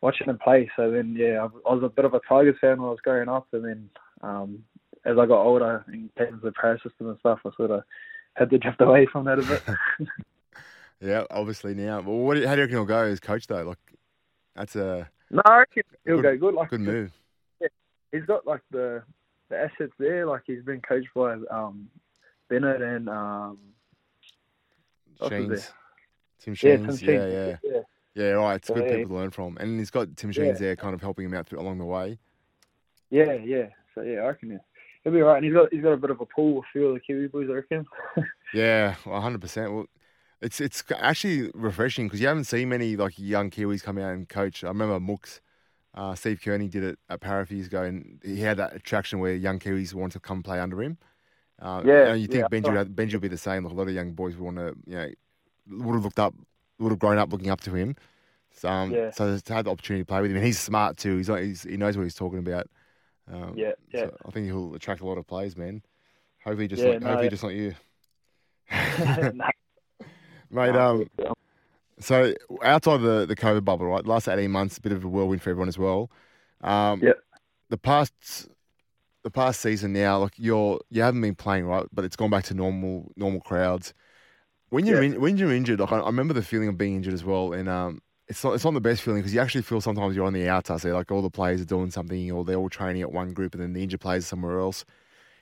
watching 0.01 0.29
him 0.29 0.39
play. 0.39 0.71
So 0.77 0.91
then, 0.93 1.17
yeah, 1.19 1.41
I 1.41 1.71
I 1.71 1.75
was 1.75 1.83
a 1.83 1.89
bit 1.89 2.05
of 2.05 2.15
a 2.15 2.21
Tigers 2.29 2.57
fan 2.61 2.79
when 2.81 2.87
I 2.87 2.91
was 2.91 3.01
growing 3.03 3.29
up, 3.29 3.49
and 3.53 3.65
then 3.65 3.91
um, 4.23 4.65
as 5.05 5.19
I 5.19 5.27
got 5.27 5.43
older 5.43 5.85
and 5.89 6.15
came 6.17 6.29
into 6.29 6.45
the 6.45 6.53
pro 6.53 6.77
system 6.77 7.09
and 7.09 7.19
stuff, 7.19 7.41
I 7.45 7.51
sort 7.57 7.73
of 7.73 7.83
had 8.35 8.51
to 8.51 8.59
drift 8.59 8.81
away 8.81 9.07
from 9.11 9.25
that 9.25 9.41
a 9.41 9.43
bit. 9.43 9.63
Yeah, 11.05 11.25
obviously 11.33 11.75
now. 11.75 12.01
Well, 12.01 12.19
what, 12.19 12.37
how 12.37 12.55
do 12.55 12.61
you 12.61 12.63
reckon 12.63 12.77
he'll 12.77 12.85
go 12.85 13.03
as 13.03 13.19
coach 13.19 13.49
though? 13.49 13.65
Like, 13.65 13.79
that's 14.55 14.77
a 14.77 15.11
no, 15.33 15.43
I 15.45 15.59
reckon 15.59 15.83
he'll 16.05 16.23
Good- 16.23 16.39
go 16.41 16.47
good. 16.51 16.55
Like 16.55 16.71
good 16.71 16.81
move. 16.81 17.13
he's 18.13 18.25
got 18.25 18.47
like 18.47 18.61
the 18.71 19.03
the 19.53 19.59
assets 19.59 19.93
there. 19.99 20.27
Like 20.27 20.43
he's 20.47 20.63
been 20.63 20.81
coached 20.81 21.09
by 21.15 21.35
um, 21.51 21.89
Bennett 22.49 22.83
and 22.83 23.09
um, 23.09 23.59
What 25.19 25.33
was 25.33 25.41
Sheens, 25.41 25.73
Tim 26.41 26.55
yeah, 26.55 26.77
Sheens. 26.87 27.01
Tim 27.01 27.09
Yeah, 27.09 27.27
yeah, 27.27 27.57
yeah. 27.63 27.81
yeah. 28.15 28.31
Right, 28.31 28.57
it's 28.57 28.69
So, 28.69 28.75
good 28.75 28.87
yeah. 28.87 28.97
people 28.97 29.17
to 29.17 29.21
learn 29.23 29.31
from, 29.31 29.57
and 29.59 29.79
he's 29.79 29.91
got 29.91 30.17
Tim. 30.17 30.33
Sheens 30.33 30.59
there, 30.59 30.75
kind 30.77 30.95
of 30.95 31.01
helping 31.01 31.27
him 31.27 31.35
out 31.35 31.47
through, 31.47 31.61
along 31.61 31.79
the 31.79 31.85
way. 31.85 32.19
Yeah, 33.11 33.35
yeah. 33.35 33.67
So 33.95 34.03
yeah, 34.03 34.21
I 34.21 34.29
reckon 34.29 34.51
yeah. 34.51 34.59
he'll 35.05 35.13
be 35.13 35.21
alright. 35.23 35.37
And 35.37 35.45
he's 35.45 35.55
got 35.55 35.73
he's 35.73 35.83
got 35.83 35.93
a 35.93 35.97
bit 35.99 36.11
of 36.11 36.21
a 36.21 36.27
pull 36.27 36.55
with 36.57 36.65
a 36.65 36.69
few 36.73 36.89
of 36.89 36.95
the 36.95 37.01
Kiwi 37.01 37.29
boys, 37.29 37.49
I 37.51 37.55
reckon. 37.55 37.87
Yeah, 38.55 38.97
one 39.05 39.23
hundred 39.23 39.41
percent. 39.41 39.73
Well, 39.73 39.87
it's 40.43 40.61
it's 40.61 40.85
actually 40.99 41.51
refreshing 41.55 42.07
because 42.07 42.21
you 42.21 42.27
haven't 42.27 42.45
seen 42.45 42.69
many 42.69 42.97
like 42.97 43.19
young 43.19 43.49
Kiwis 43.51 43.83
come 43.83 43.97
out 43.97 44.13
and 44.13 44.29
coach. 44.29 44.63
I 44.63 44.69
remember 44.69 45.01
Mooks, 45.01 45.41
uh, 45.95 46.15
Steve 46.15 46.41
Kearney 46.43 46.69
did 46.69 46.83
it 46.85 46.99
at 47.09 47.21
Para 47.21 47.43
a 47.43 47.47
few 47.47 47.57
years 47.59 47.67
ago, 47.67 47.83
and 47.83 48.21
he 48.25 48.41
had 48.41 48.57
that 48.57 48.75
attraction 48.75 49.19
where 49.19 49.35
young 49.35 49.59
Kiwis 49.59 49.93
wanted 49.95 50.15
to 50.15 50.21
come 50.21 50.43
play 50.43 50.59
under 50.59 50.83
him. 50.83 50.97
Uh, 51.61 51.83
Yeah, 51.87 52.13
and 52.13 52.21
you 52.21 52.27
think 52.27 52.47
yeah, 52.51 52.61
Benji 52.61 52.73
would, 52.73 52.97
Benji 52.97 53.13
will 53.13 53.21
be 53.21 53.29
the 53.29 53.37
same. 53.39 53.65
Like 53.65 53.73
a 53.73 53.77
lot 53.77 53.89
of 53.89 53.95
young 53.95 54.13
boys 54.13 54.37
want 54.37 54.57
to, 54.57 54.75
you 54.87 54.97
know, 54.97 55.09
would 55.85 55.95
have 55.95 56.05
looked 56.05 56.19
up, 56.19 56.35
would 56.79 56.91
have 56.91 56.99
grown 56.99 57.19
up 57.19 57.31
looking 57.33 57.51
up 57.51 57.61
to 57.63 57.73
him. 57.75 57.95
So, 58.55 58.69
um, 58.69 58.93
Yeah. 58.93 59.11
so 59.11 59.39
to 59.39 59.55
have 59.55 59.65
the 59.67 59.71
opportunity 59.71 60.03
to 60.03 60.07
play 60.07 60.21
with 60.23 60.31
him, 60.31 60.39
and 60.39 60.47
he's 60.47 60.59
smart 60.59 60.97
too. 60.97 61.17
He's, 61.19 61.29
not, 61.29 61.41
he's 61.41 61.63
he 61.63 61.77
knows 61.77 61.97
what 61.97 62.03
he's 62.05 62.15
talking 62.15 62.39
about. 62.41 62.69
Um, 63.31 63.55
Yeah, 63.57 63.73
yeah. 63.93 64.07
So 64.07 64.17
I 64.27 64.31
think 64.31 64.47
he'll 64.47 64.75
attract 64.75 65.01
a 65.03 65.07
lot 65.07 65.19
of 65.19 65.27
players, 65.27 65.57
man. 65.57 65.83
Hopefully, 66.45 66.69
just 66.69 66.83
Yeah, 66.83 66.91
like, 66.93 67.01
no, 67.01 67.09
hopefully 67.09 67.27
yeah. 67.27 67.31
just 67.31 67.43
not 67.45 67.55
you. 67.55 67.75
Mate, 70.51 70.77
um. 70.77 71.07
So 71.99 72.35
outside 72.63 73.01
the 73.03 73.27
the 73.27 73.37
COVID 73.37 73.65
bubble, 73.65 73.87
right? 73.87 74.07
Last 74.07 74.29
eighteen 74.29 74.51
months, 74.51 74.79
a 74.79 74.81
bit 74.81 74.93
of 74.93 75.05
a 75.05 75.09
whirlwind 75.09 75.43
for 75.43 75.51
everyone 75.51 75.69
as 75.69 75.79
well. 75.79 76.11
Um, 76.63 77.01
Yep. 77.03 77.19
The 77.71 77.79
past, 77.79 78.49
the 79.25 79.31
past 79.31 79.61
season 79.61 79.93
now, 79.93 80.19
like 80.19 80.35
you're 80.37 80.81
you 80.91 81.03
haven't 81.03 81.21
been 81.23 81.35
playing, 81.35 81.67
right? 81.67 81.87
But 81.93 82.05
it's 82.05 82.17
gone 82.17 82.31
back 82.31 82.45
to 82.45 82.55
normal 82.55 83.13
normal 83.17 83.41
crowds. 83.41 83.95
When 84.71 84.87
you're 84.87 85.03
Yeah. 85.03 85.15
in, 85.15 85.21
when 85.21 85.37
you're 85.37 85.53
injured, 85.53 85.81
like 85.81 85.93
I, 85.93 85.99
I 85.99 86.07
remember 86.07 86.35
the 86.35 86.43
feeling 86.43 86.69
of 86.69 86.79
being 86.79 86.97
injured 86.97 87.15
as 87.15 87.25
well, 87.25 87.53
and 87.53 87.69
um, 87.69 88.01
it's 88.29 88.43
not 88.45 88.55
it's 88.55 88.65
not 88.65 88.75
the 88.75 88.81
best 88.81 89.03
feeling 89.03 89.21
because 89.21 89.35
you 89.35 89.41
actually 89.41 89.63
feel 89.63 89.81
sometimes 89.81 90.17
you're 90.17 90.27
on 90.27 90.33
the 90.33 90.49
outside. 90.49 90.81
So 90.81 90.91
like 90.91 91.11
all 91.11 91.23
the 91.23 91.31
players 91.31 91.61
are 91.61 91.67
doing 91.67 91.91
something, 91.91 92.31
or 92.33 92.45
they're 92.45 92.57
all 92.57 92.71
training 92.71 93.03
at 93.03 93.13
one 93.13 93.33
group, 93.33 93.55
and 93.55 93.63
then 93.63 93.73
the 93.75 93.83
injured 93.83 94.01
players 94.01 94.25
are 94.25 94.29
somewhere 94.29 94.59
else. 94.61 94.85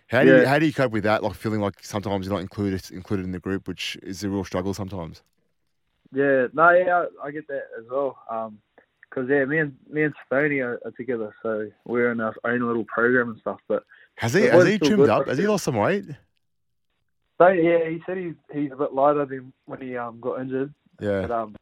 How 0.08 0.24
do 0.24 0.30
you 0.30 0.46
how 0.46 0.58
do 0.58 0.66
you 0.66 0.72
cope 0.72 0.92
with 0.92 1.04
that? 1.04 1.22
Like 1.22 1.34
feeling 1.34 1.60
like 1.60 1.82
sometimes 1.82 2.26
you're 2.26 2.34
not 2.34 2.42
included 2.42 2.90
included 2.92 3.24
in 3.24 3.32
the 3.32 3.40
group, 3.40 3.68
which 3.68 3.96
is 4.02 4.24
a 4.24 4.30
real 4.30 4.44
struggle 4.44 4.74
sometimes. 4.74 5.22
Yeah, 6.12 6.46
no, 6.52 6.70
yeah, 6.70 7.04
I, 7.22 7.30
get 7.30 7.46
that 7.48 7.64
as 7.78 7.84
well. 7.90 8.18
Um 8.30 8.58
'cause 9.10 9.26
yeah, 9.28 9.44
me 9.44 9.58
and 9.58 9.74
me 9.88 10.02
and 10.04 10.14
Stoney 10.26 10.60
are, 10.60 10.80
are 10.84 10.90
together, 10.92 11.34
so 11.42 11.68
we're 11.84 12.12
in 12.12 12.20
our 12.20 12.34
own 12.44 12.60
little 12.66 12.84
program 12.84 13.30
and 13.30 13.40
stuff. 13.40 13.60
But 13.68 13.84
Has 14.16 14.34
he 14.34 14.42
has 14.42 14.66
he 14.66 14.78
trimmed 14.78 15.08
up? 15.08 15.26
Has 15.28 15.38
he 15.38 15.46
lost 15.46 15.64
some 15.64 15.76
weight? 15.76 16.04
so 17.38 17.48
yeah, 17.48 17.88
he 17.88 18.02
said 18.06 18.18
he's 18.18 18.34
he's 18.52 18.72
a 18.72 18.76
bit 18.76 18.92
lighter 18.92 19.24
than 19.24 19.52
when 19.66 19.80
he 19.80 19.96
um 19.96 20.20
got 20.20 20.40
injured. 20.40 20.74
Yeah. 21.00 21.22
But 21.22 21.30
um, 21.30 21.56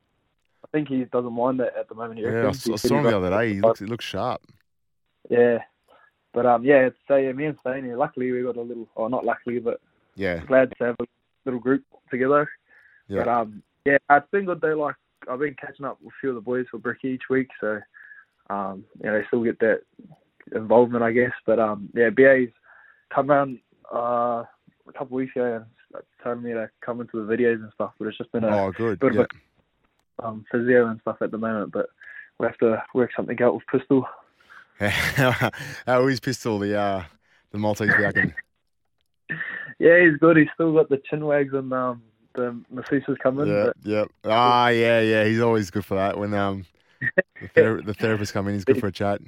I 0.64 0.68
think 0.72 0.88
he 0.88 1.04
doesn't 1.04 1.32
mind 1.32 1.60
that 1.60 1.76
at 1.78 1.88
the 1.88 1.94
moment. 1.94 2.18
Yeah, 2.20 2.28
I, 2.28 2.32
reckons. 2.32 2.56
s- 2.58 2.64
He 2.64 2.72
I 2.72 2.76
saw 2.76 2.98
him 2.98 3.04
the 3.04 3.16
other 3.16 3.30
day. 3.30 3.54
He 3.54 3.60
looks, 3.60 3.80
he 3.80 3.86
looks 3.86 4.04
sharp. 4.04 4.40
Yeah, 5.30 5.58
but 6.34 6.46
um, 6.46 6.64
yeah, 6.64 6.88
so 7.06 7.16
yeah, 7.16 7.32
me 7.32 7.44
and 7.46 7.58
Stoney. 7.60 7.94
Luckily, 7.94 8.32
we 8.32 8.42
got 8.42 8.56
a 8.56 8.62
little, 8.62 8.88
or 8.96 9.08
not 9.10 9.24
luckily, 9.24 9.58
but 9.60 9.80
Yeah, 10.16 10.42
glad 10.44 10.72
to 10.78 10.84
have 10.86 10.96
a 11.00 11.04
little 11.44 11.60
group 11.60 11.84
together. 12.10 12.48
yeah, 13.08 13.24
But 13.24 13.28
um, 13.30 13.62
yeah, 13.92 14.16
it's 14.16 14.30
been 14.30 14.44
good 14.44 14.60
though. 14.60 14.74
Like 14.78 14.96
I've 15.30 15.38
been 15.40 15.56
catching 15.60 15.86
up 15.86 15.98
with 16.02 16.12
a 16.12 16.16
few 16.20 16.30
of 16.30 16.34
the 16.36 16.40
boys 16.40 16.66
for 16.70 16.78
Bricky 16.78 17.08
each 17.08 17.28
week, 17.30 17.48
so 17.60 17.80
um, 18.50 18.84
you 19.02 19.06
know, 19.10 19.18
they 19.18 19.26
still 19.26 19.44
get 19.44 19.58
that 19.60 19.80
involvement, 20.54 21.02
I 21.04 21.12
guess. 21.12 21.32
But 21.46 21.58
um, 21.58 21.88
yeah, 21.94 22.10
BA's 22.10 22.48
come 23.14 23.30
around 23.30 23.58
uh 23.94 24.44
a 24.86 24.92
couple 24.92 25.06
of 25.06 25.10
weeks 25.12 25.34
ago 25.36 25.64
and 25.92 26.02
told 26.22 26.42
me 26.42 26.52
to 26.52 26.68
come 26.84 27.00
into 27.00 27.24
the 27.24 27.32
videos 27.36 27.62
and 27.62 27.70
stuff. 27.74 27.92
But 27.98 28.08
it's 28.08 28.18
just 28.18 28.32
been 28.32 28.44
a 28.44 28.64
Oh, 28.66 28.70
good. 28.72 28.98
bit 28.98 29.16
of 29.16 29.16
Yeah. 29.16 30.26
um 30.26 30.44
physio 30.50 30.88
and 30.88 31.00
stuff 31.00 31.16
at 31.20 31.30
the 31.30 31.38
moment. 31.38 31.72
But 31.72 31.86
we 32.38 32.46
have 32.46 32.58
to 32.58 32.82
work 32.94 33.10
something 33.16 33.40
out 33.42 33.54
with 33.54 33.66
Pistol. 33.66 34.06
How 34.78 36.06
is 36.06 36.20
Pistol, 36.20 36.58
the 36.58 36.78
uh, 36.78 37.04
the 37.50 37.58
Maltese 37.58 37.94
Falcon? 37.98 38.34
Yeah, 39.78 40.00
he's 40.04 40.16
good. 40.18 40.36
He's 40.36 40.48
still 40.54 40.72
got 40.72 40.88
the 40.88 41.00
chin 41.10 41.24
wags 41.24 41.52
and 41.54 41.72
um 41.72 42.02
the 42.34 42.60
masseuses 42.72 43.18
come 43.18 43.40
in. 43.40 43.48
Yeah, 43.48 43.70
yeah. 43.82 44.04
Ah, 44.24 44.68
yeah, 44.68 45.00
yeah. 45.00 45.24
He's 45.24 45.40
always 45.40 45.70
good 45.70 45.84
for 45.84 45.96
that. 45.96 46.18
When 46.18 46.34
um, 46.34 46.64
the, 47.40 47.48
ther- 47.54 47.82
the 47.82 47.94
therapist 47.94 48.32
come 48.32 48.48
in, 48.48 48.54
he's 48.54 48.64
good 48.64 48.80
for 48.80 48.88
a 48.88 48.92
chat. 48.92 49.20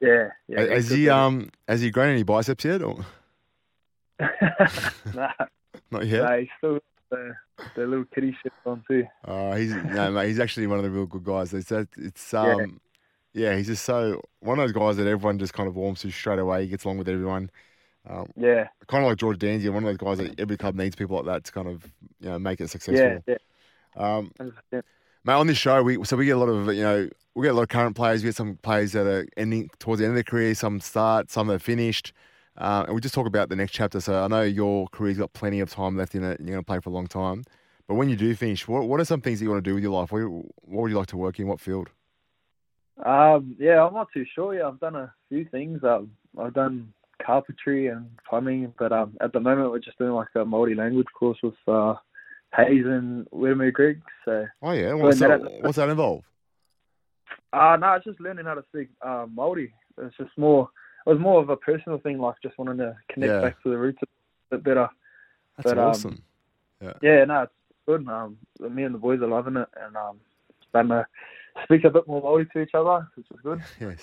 yeah, 0.00 0.28
yeah. 0.48 0.60
has 0.60 0.90
he 0.90 1.08
um, 1.08 1.50
has 1.66 1.80
he 1.80 1.90
grown 1.90 2.10
any 2.10 2.22
biceps 2.22 2.64
yet, 2.64 2.82
or 2.82 3.04
nah, 5.14 5.32
not 5.90 6.06
yet? 6.06 6.22
nah, 6.22 6.36
he's 6.36 6.48
still 6.58 6.78
the, 7.10 7.34
the 7.74 7.86
little 7.86 8.04
kitty 8.14 8.36
shit 8.42 8.52
on 8.66 8.82
too. 8.88 9.06
Uh, 9.24 9.54
he's 9.54 9.74
no, 9.74 10.10
mate. 10.10 10.28
He's 10.28 10.40
actually 10.40 10.66
one 10.66 10.78
of 10.78 10.84
the 10.84 10.90
real 10.90 11.06
good 11.06 11.24
guys. 11.24 11.52
It's 11.54 11.68
that 11.68 11.88
it's 11.96 12.34
um, 12.34 12.80
yeah. 13.32 13.56
He's 13.56 13.66
just 13.66 13.84
so 13.84 14.20
one 14.40 14.58
of 14.58 14.64
those 14.64 14.72
guys 14.72 14.96
that 14.96 15.06
everyone 15.06 15.38
just 15.38 15.54
kind 15.54 15.68
of 15.68 15.76
warms 15.76 16.00
to 16.02 16.10
straight 16.10 16.38
away. 16.38 16.62
He 16.62 16.68
gets 16.68 16.84
along 16.84 16.98
with 16.98 17.08
everyone. 17.08 17.50
Um, 18.08 18.26
Yeah, 18.36 18.68
kind 18.86 19.04
of 19.04 19.10
like 19.10 19.18
George 19.18 19.38
Danzy, 19.38 19.70
one 19.72 19.84
of 19.84 19.88
those 19.88 19.96
guys 19.98 20.18
that 20.18 20.40
every 20.40 20.56
club 20.56 20.74
needs 20.74 20.96
people 20.96 21.16
like 21.16 21.26
that 21.26 21.44
to 21.44 21.52
kind 21.52 21.68
of 21.68 21.84
you 22.20 22.30
know 22.30 22.38
make 22.38 22.60
it 22.60 22.70
successful. 22.70 23.22
yeah, 23.26 23.36
yeah. 23.96 24.16
Um, 24.16 24.32
100%. 24.40 24.82
mate, 25.24 25.32
on 25.32 25.46
this 25.46 25.58
show, 25.58 25.82
we 25.82 26.02
so 26.04 26.16
we 26.16 26.24
get 26.26 26.36
a 26.36 26.38
lot 26.38 26.48
of 26.48 26.74
you 26.74 26.82
know 26.82 27.08
we 27.34 27.44
get 27.44 27.52
a 27.52 27.54
lot 27.54 27.62
of 27.62 27.68
current 27.68 27.96
players. 27.96 28.22
We 28.22 28.28
get 28.28 28.36
some 28.36 28.56
players 28.62 28.92
that 28.92 29.06
are 29.06 29.26
ending 29.36 29.70
towards 29.78 30.00
the 30.00 30.06
end 30.06 30.12
of 30.12 30.16
their 30.16 30.24
career, 30.24 30.54
some 30.54 30.80
start, 30.80 31.30
some 31.30 31.50
are 31.50 31.58
finished, 31.58 32.12
uh, 32.56 32.84
and 32.86 32.94
we 32.94 33.00
just 33.00 33.14
talk 33.14 33.26
about 33.26 33.48
the 33.48 33.56
next 33.56 33.72
chapter. 33.72 34.00
So 34.00 34.24
I 34.24 34.28
know 34.28 34.42
your 34.42 34.88
career's 34.88 35.18
got 35.18 35.32
plenty 35.34 35.60
of 35.60 35.70
time 35.70 35.96
left 35.96 36.14
in 36.14 36.24
it, 36.24 36.38
and 36.38 36.48
you're 36.48 36.54
going 36.54 36.64
to 36.64 36.66
play 36.66 36.80
for 36.80 36.90
a 36.90 36.92
long 36.92 37.06
time. 37.06 37.44
But 37.86 37.94
when 37.94 38.08
you 38.08 38.16
do 38.16 38.34
finish, 38.34 38.66
what 38.66 38.88
what 38.88 39.00
are 39.00 39.04
some 39.04 39.20
things 39.20 39.38
that 39.38 39.44
you 39.44 39.50
want 39.50 39.64
to 39.64 39.70
do 39.70 39.74
with 39.74 39.82
your 39.82 39.92
life? 39.92 40.12
What, 40.12 40.22
what 40.22 40.82
would 40.82 40.90
you 40.90 40.98
like 40.98 41.08
to 41.08 41.16
work 41.16 41.38
in? 41.38 41.46
What 41.46 41.60
field? 41.60 41.90
Um, 43.04 43.54
yeah, 43.58 43.84
I'm 43.84 43.94
not 43.94 44.08
too 44.12 44.26
sure. 44.34 44.54
Yeah, 44.54 44.68
I've 44.68 44.80
done 44.80 44.96
a 44.96 45.12
few 45.28 45.44
things. 45.44 45.84
Um, 45.84 46.10
I've 46.36 46.54
done 46.54 46.92
carpentry 47.24 47.88
and 47.88 48.06
plumbing, 48.28 48.72
but 48.78 48.92
um, 48.92 49.16
at 49.20 49.32
the 49.32 49.40
moment 49.40 49.70
we're 49.70 49.78
just 49.78 49.98
doing 49.98 50.12
like 50.12 50.28
a 50.34 50.44
multi-language 50.44 51.06
course 51.18 51.38
with 51.42 51.54
uh, 51.66 51.94
Hayes 52.56 52.84
and 52.86 53.26
Wiremu 53.30 53.72
Greig. 53.72 54.00
So, 54.24 54.46
Oh 54.62 54.72
yeah, 54.72 54.92
what's 54.94 55.18
that- 55.20 55.42
that, 55.42 55.62
what's 55.62 55.76
that 55.76 55.88
involve? 55.88 56.24
uh, 57.52 57.76
no, 57.80 57.94
it's 57.94 58.04
just 58.04 58.20
learning 58.20 58.44
how 58.46 58.54
to 58.54 58.64
speak 58.68 58.88
uh, 59.02 59.26
Māori. 59.26 59.70
It's 60.00 60.16
just 60.16 60.36
more. 60.36 60.68
It 61.06 61.10
was 61.10 61.18
more 61.20 61.40
of 61.40 61.48
a 61.48 61.56
personal 61.56 61.98
thing, 61.98 62.18
like 62.18 62.34
just 62.42 62.58
wanting 62.58 62.78
to 62.78 62.94
connect 63.10 63.32
Yeah. 63.32 63.40
back 63.40 63.62
to 63.62 63.70
the 63.70 63.78
roots 63.78 63.98
a 64.02 64.06
bit 64.56 64.64
better. 64.64 64.88
That's 65.56 65.70
But, 65.70 65.78
um, 65.78 65.88
awesome. 65.88 66.22
Yeah, 66.82 66.92
Yeah, 67.02 67.24
no, 67.24 67.42
it's 67.42 67.52
good. 67.86 68.06
Um, 68.08 68.36
me 68.60 68.82
and 68.84 68.94
the 68.94 68.98
boys 68.98 69.20
are 69.22 69.26
loving 69.26 69.56
it, 69.56 69.68
and 69.80 69.96
um, 69.96 70.20
starting 70.68 70.90
to 70.90 71.06
speak 71.64 71.84
a 71.84 71.90
bit 71.90 72.06
more 72.06 72.22
Māori 72.22 72.50
to 72.52 72.60
each 72.60 72.74
other, 72.74 73.08
which 73.16 73.26
is 73.30 73.40
good. 73.42 73.60
yeah, 73.80 73.94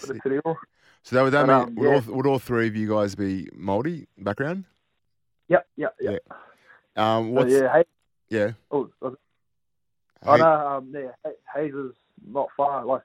Bit 1.06 1.10
sick. 1.10 1.14
of 1.14 1.14
te 1.14 1.14
reo. 1.14 1.14
So 1.14 1.16
that 1.16 1.24
would 1.24 1.34
that 1.34 1.48
But, 1.48 1.48
mean 1.48 1.68
um, 1.70 1.76
would, 1.76 1.90
yeah. 1.90 1.96
all, 2.10 2.16
would 2.18 2.28
all 2.28 2.40
three 2.40 2.68
of 2.68 2.76
you 2.76 2.90
guys 2.90 3.16
be 3.16 3.46
Māori 3.58 4.08
background? 4.18 4.66
Yep, 5.48 5.68
yep, 5.78 5.96
yep. 6.02 6.24
Yeah. 6.28 7.18
Um, 7.18 7.28
So, 7.28 7.32
what's 7.32 7.52
yeah, 7.52 7.74
Hayes. 7.74 7.86
yeah? 8.30 8.52
Oh, 8.72 8.90
oh 9.02 9.16
Hey- 10.24 10.38
no, 10.40 10.46
um, 10.68 10.92
yeah, 10.94 11.12
Hay- 11.24 11.32
Hayes 11.56 11.74
is 11.74 11.94
not 12.28 12.48
far. 12.58 12.84
Like 12.86 13.04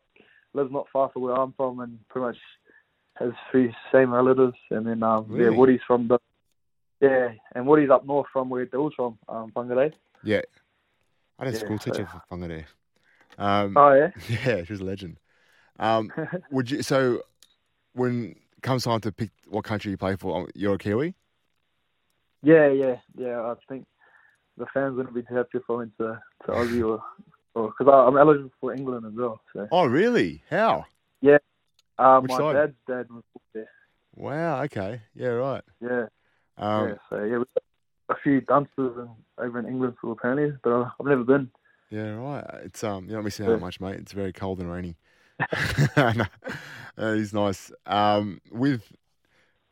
lives 0.55 0.73
not 0.73 0.87
far 0.93 1.11
from 1.13 1.23
where 1.23 1.35
I'm 1.35 1.53
from, 1.53 1.81
and 1.81 1.99
pretty 2.09 2.27
much 2.27 2.39
has 3.17 3.33
three 3.51 3.75
same 3.93 4.13
relatives. 4.13 4.57
And 4.71 4.87
then 4.87 5.03
um, 5.03 5.27
yeah, 5.31 5.51
Woody's 5.51 5.81
from 5.87 6.09
the 6.09 6.19
Yeah, 7.01 7.33
and 7.55 7.67
Woody's 7.67 7.91
up 7.91 8.07
north 8.07 8.27
from 8.33 8.49
where 8.49 8.65
Dill's 8.65 8.95
from, 8.95 9.19
um, 9.29 9.53
Whangarei. 9.55 9.93
Yeah. 10.25 10.41
I 11.39 11.45
had 11.45 11.55
a 11.55 11.57
Yeah, 11.59 11.65
school 11.65 11.79
so- 11.79 11.93
for 11.93 12.23
Whangarei. 12.31 12.65
Um, 13.39 13.77
Oh 13.77 13.93
yeah. 13.93 14.11
Yeah, 14.29 14.65
she 14.65 14.73
was 14.73 14.81
a 14.81 14.85
legend. 14.85 15.19
Um, 15.79 16.11
would 16.51 16.71
you? 16.71 16.83
So, 16.83 17.23
when 17.94 18.31
it 18.57 18.62
comes 18.62 18.85
time 18.85 19.00
to 19.00 19.12
pick 19.12 19.31
what 19.48 19.64
country 19.64 19.90
you 19.90 19.96
play 19.96 20.16
for, 20.16 20.40
um, 20.42 20.48
you're 20.55 20.74
a 20.74 20.79
Kiwi. 20.79 21.14
Yeah, 22.42 22.68
yeah, 22.68 22.96
yeah. 23.16 23.40
I 23.40 23.55
think 23.68 23.87
the 24.57 24.66
fans 24.72 24.96
wouldn't 24.96 25.14
be 25.14 25.22
too 25.22 25.35
happy 25.35 25.59
if 25.59 25.62
I 25.68 25.72
went 25.74 25.96
to, 25.98 26.20
to 26.46 26.53
Aussie 26.53 26.87
or 26.87 27.03
because 27.55 27.92
I'm 27.92 28.16
eligible 28.16 28.50
for 28.61 28.72
England 28.74 29.05
as 29.07 29.12
well. 29.14 29.40
So 29.53 29.68
Oh, 29.72 29.87
really? 29.87 30.42
How? 30.50 30.87
uh, 31.98 32.20
Which 32.20 32.31
my 32.31 32.38
side? 32.38 32.53
dad's 32.55 32.74
dad 32.87 33.11
was 33.11 33.22
there. 33.53 33.68
Wow. 34.16 34.62
Okay. 34.62 35.03
Yeah. 35.14 35.29
Right. 35.29 35.62
Yeah, 35.83 36.07
Um, 36.57 36.88
yeah. 36.88 36.94
So 37.11 37.24
yeah, 37.24 37.37
we've 37.38 37.46
got 37.55 38.16
a 38.16 38.20
few 38.22 38.40
Dunsters 38.40 38.96
in, 38.96 39.09
over 39.38 39.59
in 39.59 39.66
England 39.66 39.96
for 40.00 40.12
apparently, 40.12 40.57
but 40.62 40.72
I- 40.72 40.90
I've 40.98 41.07
never 41.07 41.24
been. 41.24 41.50
yeah. 41.90 42.12
Right. 42.14 42.44
It's 42.64 42.83
um. 42.83 43.07
You're 43.07 43.18
not 43.18 43.24
missing 43.24 43.46
Yeah. 43.46 43.53
out 43.55 43.61
much, 43.61 43.81
mate. 43.81 43.96
It's 43.96 44.12
very 44.12 44.33
cold 44.33 44.61
and 44.61 44.70
rainy. 44.72 44.96
no, 45.96 46.24
it's 46.98 47.33
nice. 47.33 47.72
Um, 47.87 48.40
with 48.50 48.83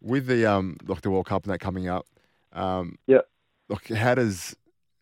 with 0.00 0.26
the 0.26 0.46
um 0.46 0.76
like 0.86 1.00
the 1.02 1.10
World 1.10 1.26
Cup 1.26 1.44
and 1.44 1.52
that 1.52 1.58
coming 1.58 1.88
up. 1.88 2.06
Um, 2.52 2.98
Yeah. 3.06 3.20
Like, 3.68 3.88
how 3.88 4.14
does 4.14 4.56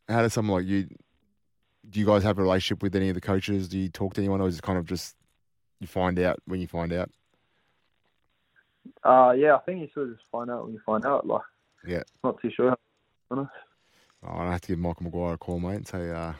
how 0.08 0.22
does 0.22 0.32
someone 0.32 0.60
like 0.62 0.68
you? 0.68 0.88
Do 1.88 2.00
you 2.00 2.06
guys 2.06 2.22
have 2.24 2.38
a 2.38 2.42
relationship 2.42 2.82
with 2.82 2.96
any 2.96 3.08
of 3.10 3.14
the 3.14 3.20
coaches? 3.20 3.68
Do 3.68 3.78
you 3.78 3.88
talk 3.88 4.14
to 4.14 4.20
anyone, 4.20 4.40
or 4.40 4.48
is 4.48 4.58
it 4.58 4.62
kind 4.62 4.78
of 4.78 4.86
just 4.86 5.14
you 5.80 5.86
find 5.86 6.18
out 6.18 6.40
when 6.46 6.60
you 6.60 6.66
find 6.66 6.92
out? 6.92 7.10
Uh, 9.04 9.32
yeah, 9.36 9.54
I 9.54 9.58
think 9.60 9.80
you 9.80 9.88
sort 9.94 10.08
of 10.08 10.14
just 10.16 10.26
find 10.32 10.50
out 10.50 10.64
when 10.64 10.72
you 10.74 10.80
find 10.84 11.04
out. 11.06 11.26
Like, 11.26 11.42
Yeah. 11.86 12.02
not 12.24 12.40
too 12.42 12.50
sure. 12.50 12.76
Honest. 13.30 13.50
Oh, 14.24 14.36
I 14.38 14.50
have 14.50 14.60
to 14.62 14.68
give 14.68 14.78
Michael 14.78 15.04
Maguire 15.04 15.34
a 15.34 15.38
call, 15.38 15.60
mate. 15.60 15.76
and 15.76 15.86
say, 15.86 16.10
uh, 16.10 16.32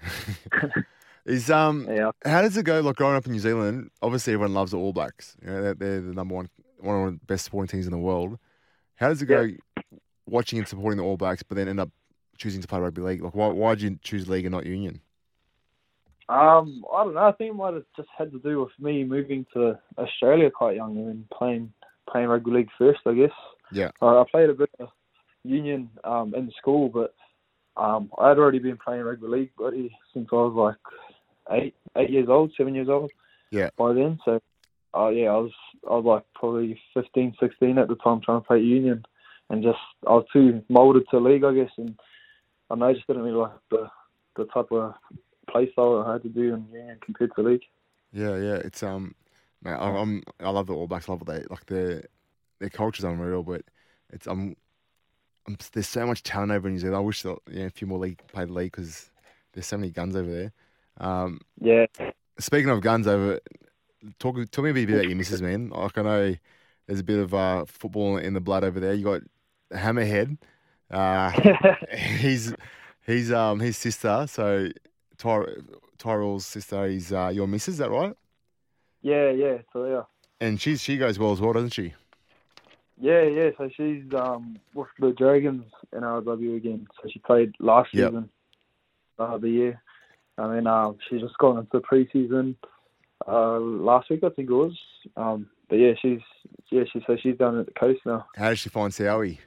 is 1.24 1.50
um, 1.50 1.86
Yeah, 1.88 2.10
how 2.24 2.42
does 2.42 2.56
it 2.56 2.64
go? 2.64 2.80
Like 2.80 2.96
growing 2.96 3.16
up 3.16 3.26
in 3.26 3.32
New 3.32 3.38
Zealand, 3.38 3.90
obviously 4.02 4.32
everyone 4.32 4.54
loves 4.54 4.72
the 4.72 4.78
All 4.78 4.92
Blacks. 4.92 5.36
You 5.42 5.50
know, 5.50 5.62
they're, 5.62 5.74
they're 5.74 6.00
the 6.00 6.14
number 6.14 6.34
one, 6.34 6.48
one 6.78 7.04
of 7.04 7.12
the 7.12 7.26
best 7.26 7.44
sporting 7.44 7.68
teams 7.68 7.86
in 7.86 7.92
the 7.92 7.98
world. 7.98 8.38
How 8.96 9.08
does 9.08 9.22
it 9.22 9.26
go 9.26 9.48
watching 10.26 10.58
and 10.58 10.68
supporting 10.68 10.98
the 10.98 11.04
All 11.04 11.16
Blacks, 11.16 11.42
but 11.42 11.56
then 11.56 11.68
end 11.68 11.80
up 11.80 11.90
choosing 12.36 12.62
to 12.62 12.68
play 12.68 12.80
rugby 12.80 13.02
league? 13.02 13.22
Like, 13.22 13.34
why 13.34 13.48
why 13.48 13.74
did 13.74 13.82
you 13.82 13.98
choose 14.02 14.28
league 14.28 14.44
and 14.44 14.52
not 14.52 14.66
union? 14.66 15.00
Um, 16.28 16.84
I 16.92 17.04
don't 17.04 17.14
know. 17.14 17.20
I 17.20 17.32
think 17.32 17.50
it 17.50 17.56
might 17.56 17.74
have 17.74 17.84
just 17.96 18.08
had 18.16 18.30
to 18.32 18.38
do 18.40 18.60
with 18.60 18.72
me 18.78 19.04
moving 19.04 19.46
to 19.54 19.78
Australia 19.96 20.50
quite 20.50 20.76
young 20.76 20.96
and 20.98 21.08
then 21.08 21.24
playing 21.32 21.72
playing 22.10 22.28
rugby 22.28 22.50
league 22.50 22.68
first. 22.78 23.00
I 23.06 23.14
guess. 23.14 23.30
Yeah. 23.72 23.90
Uh, 24.00 24.20
I 24.20 24.24
played 24.30 24.50
a 24.50 24.54
bit 24.54 24.70
of 24.78 24.88
union 25.44 25.90
um, 26.04 26.34
in 26.34 26.50
school, 26.58 26.88
but 26.88 27.14
um, 27.76 28.10
I 28.18 28.28
had 28.28 28.38
already 28.38 28.58
been 28.58 28.76
playing 28.76 29.02
rugby 29.02 29.26
league 29.26 29.50
buddy 29.56 29.96
since 30.12 30.28
I 30.32 30.36
was 30.36 30.54
like 30.54 30.76
eight 31.50 31.74
eight 31.96 32.10
years 32.10 32.28
old, 32.28 32.52
seven 32.56 32.74
years 32.74 32.88
old. 32.88 33.10
Yeah. 33.50 33.70
By 33.76 33.94
then, 33.94 34.18
so 34.24 34.40
uh, 34.94 35.08
yeah, 35.08 35.28
I 35.28 35.36
was 35.36 35.52
I 35.88 35.94
was 35.94 36.04
like 36.04 36.24
probably 36.34 36.80
15, 36.94 37.36
16 37.40 37.78
at 37.78 37.88
the 37.88 37.94
time 37.96 38.20
trying 38.20 38.40
to 38.40 38.46
play 38.46 38.60
union, 38.60 39.04
and 39.50 39.62
just 39.62 39.78
I 40.06 40.12
was 40.12 40.26
too 40.32 40.62
molded 40.68 41.04
to 41.10 41.18
league, 41.18 41.44
I 41.44 41.54
guess, 41.54 41.70
and 41.76 41.98
I 42.70 42.74
know 42.74 42.88
I 42.88 42.94
just 42.94 43.06
didn't 43.06 43.22
really 43.22 43.36
like 43.36 43.52
the 43.70 43.88
the 44.36 44.44
type 44.46 44.70
of 44.70 44.94
play 45.50 45.70
style 45.72 46.04
I 46.06 46.12
had 46.12 46.22
to 46.22 46.28
do 46.28 46.54
in 46.54 46.66
union 46.72 46.98
compared 47.04 47.34
to 47.34 47.42
league. 47.42 47.62
Yeah, 48.12 48.36
yeah. 48.36 48.56
It's 48.56 48.82
um, 48.82 49.14
man, 49.62 49.78
I'm, 49.78 49.96
I'm 49.96 50.22
I 50.40 50.50
love 50.50 50.66
the 50.66 50.74
All 50.74 50.86
Blacks. 50.86 51.08
I 51.08 51.12
love 51.12 51.22
what 51.22 51.34
they 51.34 51.44
like 51.48 51.66
their 51.66 52.04
their 52.58 52.70
culture's 52.70 53.04
unreal, 53.04 53.42
but 53.42 53.62
it's 54.10 54.26
um, 54.26 54.56
I'm, 55.46 55.56
there's 55.72 55.88
so 55.88 56.06
much 56.06 56.22
talent 56.22 56.52
over 56.52 56.68
in 56.68 56.74
New 56.74 56.80
Zealand. 56.80 56.96
I 56.96 57.00
wish 57.00 57.22
that 57.22 57.38
you 57.50 57.60
know, 57.60 57.66
a 57.66 57.70
few 57.70 57.86
more 57.86 57.98
league 57.98 58.20
played 58.28 58.50
league 58.50 58.72
because 58.72 59.10
there's 59.52 59.66
so 59.66 59.76
many 59.76 59.90
guns 59.90 60.16
over 60.16 60.30
there. 60.30 60.52
Um, 60.98 61.40
Yeah, 61.60 61.86
speaking 62.38 62.70
of 62.70 62.80
guns 62.80 63.06
over, 63.06 63.40
talk 64.18 64.36
tell 64.50 64.64
me 64.64 64.70
a 64.70 64.74
bit 64.74 64.90
about 64.90 65.08
your 65.08 65.16
missus, 65.16 65.42
man. 65.42 65.70
Like 65.70 65.98
I 65.98 66.02
know 66.02 66.36
there's 66.86 67.00
a 67.00 67.04
bit 67.04 67.18
of 67.18 67.34
uh, 67.34 67.64
football 67.66 68.16
in 68.18 68.34
the 68.34 68.40
blood 68.40 68.64
over 68.64 68.80
there. 68.80 68.94
You 68.94 69.04
got 69.04 69.22
Hammerhead. 69.72 70.38
Uh, 70.90 71.32
he's 71.96 72.54
he's 73.06 73.32
um 73.32 73.60
his 73.60 73.76
sister. 73.76 74.26
So 74.28 74.68
Ty- 75.18 75.46
Tyrell's 75.98 76.46
sister 76.46 76.86
is 76.86 77.12
uh, 77.12 77.30
your 77.34 77.46
missus. 77.48 77.74
Is 77.74 77.78
that 77.78 77.90
right? 77.90 78.14
yeah, 79.02 79.30
yeah. 79.30 79.58
So 79.72 79.84
yeah, 79.86 80.02
And 80.40 80.60
she's 80.60 80.80
she 80.82 80.96
goes 80.98 81.18
well 81.18 81.32
as 81.32 81.40
well, 81.40 81.52
doesn't 81.52 81.70
she? 81.74 81.94
yeah, 83.00 83.22
yeah. 83.22 83.50
So 83.56 83.68
she's 83.76 84.02
um 84.14 84.58
with 84.74 84.88
the 84.98 85.12
Dragons 85.12 85.64
in 85.92 86.00
RW 86.00 86.56
again. 86.56 86.86
So 87.00 87.08
she 87.12 87.18
played 87.20 87.54
last 87.60 87.90
Yep. 87.92 88.14
season, 88.14 88.28
uh, 89.18 89.38
the 89.38 89.50
year, 89.50 89.82
and 90.38 90.64
mean, 90.64 90.98
she's 91.08 91.20
just 91.20 91.36
gone 91.38 91.58
into 91.58 91.70
the 91.72 91.80
preseason 91.80 92.54
uh 93.26 93.58
last 93.58 94.08
week 94.10 94.22
I 94.24 94.28
think 94.30 94.48
it 94.48 94.54
was. 94.54 94.78
Um, 95.16 95.50
but 95.68 95.76
yeah, 95.76 95.92
she's 96.00 96.20
yeah 96.70 96.84
she 96.92 97.02
so 97.06 97.16
she's 97.22 97.36
down 97.36 97.58
at 97.58 97.66
the 97.66 97.72
coast 97.72 98.00
now. 98.06 98.26
How 98.36 98.48
does 98.50 98.60
she 98.60 98.68
find 98.70 98.92
Sowie? 98.92 99.38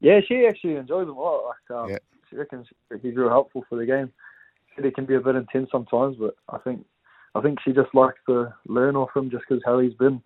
Yeah, 0.00 0.20
she 0.26 0.46
actually 0.48 0.76
enjoys 0.76 1.04
him 1.08 1.16
a 1.16 1.20
lot. 1.20 1.42
Like, 1.44 1.78
um, 1.78 1.90
Yeah. 1.90 1.98
she 2.30 2.36
reckons 2.36 2.66
he's 3.02 3.16
real 3.16 3.28
helpful 3.28 3.64
for 3.68 3.76
the 3.76 3.86
game. 3.86 4.12
Said 4.76 4.84
he 4.84 4.90
can 4.90 5.06
be 5.06 5.14
a 5.14 5.20
bit 5.20 5.34
intense 5.36 5.68
sometimes, 5.70 6.16
but 6.18 6.34
I 6.48 6.58
think 6.58 6.84
I 7.34 7.40
think 7.40 7.58
she 7.64 7.72
just 7.72 7.94
likes 7.94 8.18
to 8.28 8.54
learn 8.66 8.96
off 8.96 9.14
him 9.14 9.30
just 9.30 9.44
because 9.48 9.62
how 9.64 9.78
he's 9.80 9.94
been 9.94 10.22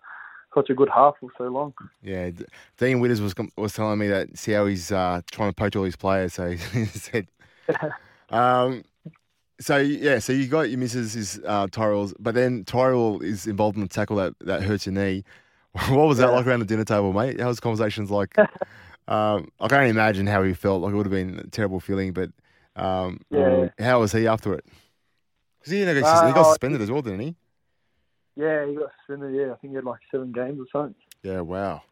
such 0.54 0.68
a 0.70 0.74
good 0.74 0.90
half 0.94 1.14
for 1.20 1.30
so 1.38 1.44
long. 1.44 1.72
Yeah, 2.02 2.30
Dean 2.78 3.00
Widders 3.00 3.20
was 3.20 3.34
was 3.56 3.72
telling 3.72 3.98
me 3.98 4.08
that 4.08 4.36
Sowie's 4.36 4.92
uh, 4.92 5.22
trying 5.30 5.50
to 5.50 5.54
poach 5.54 5.74
all 5.76 5.84
his 5.84 5.96
players. 5.96 6.34
So 6.34 6.50
he 6.50 6.84
said, 6.86 7.26
um, 8.30 8.84
so 9.60 9.76
yeah, 9.76 10.18
so 10.18 10.32
you 10.32 10.46
got 10.48 10.70
your 10.70 10.78
missus 10.78 11.14
is 11.16 11.40
uh, 11.46 11.66
Tyrell's, 11.70 12.14
but 12.18 12.34
then 12.34 12.64
Tyrell 12.64 13.20
is 13.20 13.46
involved 13.46 13.76
in 13.76 13.82
the 13.82 13.88
tackle 13.88 14.16
that, 14.16 14.34
that 14.40 14.62
hurts 14.62 14.86
your 14.86 14.94
knee. 14.94 15.24
What 15.88 16.06
was 16.06 16.18
that 16.18 16.26
Yeah. 16.28 16.36
like 16.36 16.46
around 16.46 16.60
the 16.60 16.66
dinner 16.66 16.84
table, 16.84 17.12
mate? 17.14 17.40
How 17.40 17.48
was 17.48 17.58
conversations 17.58 18.10
like? 18.10 18.36
um, 19.08 19.48
I 19.58 19.68
can't 19.68 19.88
imagine 19.88 20.26
how 20.26 20.42
he 20.42 20.52
felt. 20.52 20.82
Like 20.82 20.92
it 20.92 20.96
would 20.96 21.06
have 21.06 21.10
been 21.12 21.38
a 21.38 21.46
terrible 21.46 21.80
feeling, 21.80 22.12
but 22.12 22.30
um, 22.76 23.20
Yeah. 23.30 23.68
how 23.78 24.00
was 24.00 24.12
he 24.12 24.26
after 24.26 24.52
it? 24.52 24.66
Because 25.60 25.72
he, 25.72 25.84
know, 25.84 25.94
he 25.94 26.00
Uh, 26.00 26.32
got 26.32 26.40
oh, 26.40 26.42
suspended 26.50 26.82
as 26.82 26.90
well, 26.90 27.00
didn't 27.02 27.20
he? 27.20 27.36
Yeah, 28.36 28.66
he 28.66 28.74
got 28.74 28.90
suspended. 28.98 29.34
Yeah, 29.34 29.52
I 29.52 29.56
think 29.56 29.70
he 29.72 29.76
had 29.76 29.84
like 29.84 30.00
seven 30.10 30.32
games 30.32 30.58
or 30.60 30.66
something. 30.72 30.94
Yeah, 31.22 31.40
wow. 31.40 31.82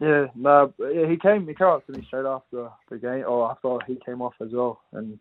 Yeah, 0.00 0.26
no, 0.34 0.72
yeah, 0.78 1.08
he 1.08 1.16
came. 1.16 1.46
He 1.48 1.54
came 1.54 1.66
up 1.66 1.84
to 1.86 1.92
me 1.92 2.04
straight 2.06 2.24
after 2.24 2.70
the 2.88 2.98
game, 2.98 3.24
or 3.26 3.50
after 3.50 3.78
he 3.86 3.98
came 4.06 4.22
off 4.22 4.34
as 4.40 4.50
well, 4.52 4.80
and 4.92 5.18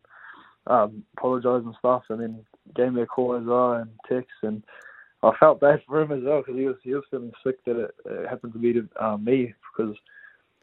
um, 0.70 1.04
apologised 1.18 1.66
and 1.66 1.76
stuff, 1.80 2.04
and 2.10 2.22
then 2.22 2.46
gave 2.76 2.94
me 2.94 3.02
a 3.02 3.06
call 3.06 3.36
as 3.36 3.46
well 3.46 3.74
and 3.74 3.90
text, 4.10 4.32
and 4.44 4.64
I 5.24 5.32
felt 5.40 5.60
bad 5.60 5.82
for 5.88 6.02
him 6.02 6.12
as 6.12 6.24
well 6.24 6.42
because 6.42 6.56
he 6.56 6.66
was 6.66 6.76
he 6.84 6.94
was 6.94 7.04
feeling 7.10 7.32
sick 7.46 7.64
that 7.66 7.78
it, 7.78 7.96
it 8.06 8.30
happened 8.30 8.54
to 8.54 8.60
be 8.60 8.74
to 8.74 8.88
um, 9.00 9.24
me 9.24 9.54
because 9.78 9.96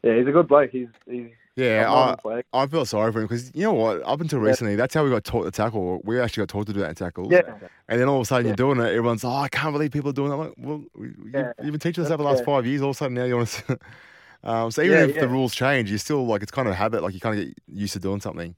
yeah, 0.03 0.17
he's 0.17 0.27
a 0.27 0.31
good 0.31 0.47
bloke. 0.47 0.71
He's 0.71 0.87
he's 1.05 1.27
Yeah, 1.55 1.91
I, 1.91 2.11
him 2.11 2.17
for 2.21 2.33
ages. 2.33 2.45
I 2.53 2.67
feel 2.67 2.85
sorry 2.85 3.11
for 3.11 3.19
him 3.21 3.27
because 3.27 3.51
you 3.55 3.63
know 3.63 3.73
what? 3.73 4.01
Up 4.03 4.21
until 4.21 4.39
Yeah. 4.39 4.47
recently, 4.47 4.75
that's 4.75 4.93
how 4.93 5.03
we 5.03 5.09
got 5.09 5.23
taught 5.23 5.43
to 5.45 5.51
tackle. 5.51 6.01
We 6.03 6.19
actually 6.19 6.41
got 6.41 6.49
taught 6.49 6.67
to 6.67 6.73
do 6.73 6.79
that 6.81 6.89
in 6.89 6.95
tackles. 6.95 7.31
yeah, 7.31 7.41
And 7.87 7.99
then 7.99 8.07
all 8.07 8.17
of 8.17 8.21
a 8.21 8.25
sudden 8.25 8.45
Yeah. 8.45 8.49
you're 8.49 8.55
doing 8.55 8.79
it. 8.79 8.89
Everyone's, 8.89 9.23
oh, 9.23 9.29
I 9.29 9.47
can't 9.49 9.73
believe 9.73 9.91
people 9.91 10.09
are 10.09 10.13
doing 10.13 10.29
that. 10.31 10.37
Like, 10.37 10.53
well, 10.57 10.83
you, 10.97 11.13
Yeah. 11.33 11.53
you've 11.61 11.71
been 11.73 11.79
teaching 11.79 12.03
us 12.03 12.09
for 12.09 12.17
the 12.17 12.23
last 12.23 12.39
Yeah. 12.39 12.45
five 12.45 12.65
years. 12.65 12.81
All 12.81 12.89
of 12.91 12.95
a 12.95 12.97
sudden 12.97 13.15
now 13.15 13.25
you 13.25 13.37
want 13.37 13.49
to. 13.49 13.79
um, 14.43 14.71
so 14.71 14.81
even 14.81 14.99
Yeah, 14.99 15.05
if 15.05 15.17
the 15.19 15.27
rules 15.27 15.53
change, 15.53 15.89
you're 15.89 15.99
still 15.99 16.25
like 16.25 16.43
it's 16.43 16.51
kind 16.51 16.67
of 16.67 16.73
a 16.73 16.75
habit. 16.75 17.03
Like 17.03 17.13
you 17.13 17.19
kind 17.19 17.39
of 17.39 17.45
get 17.45 17.57
used 17.67 17.93
to 17.93 17.99
doing 17.99 18.21
something. 18.21 18.55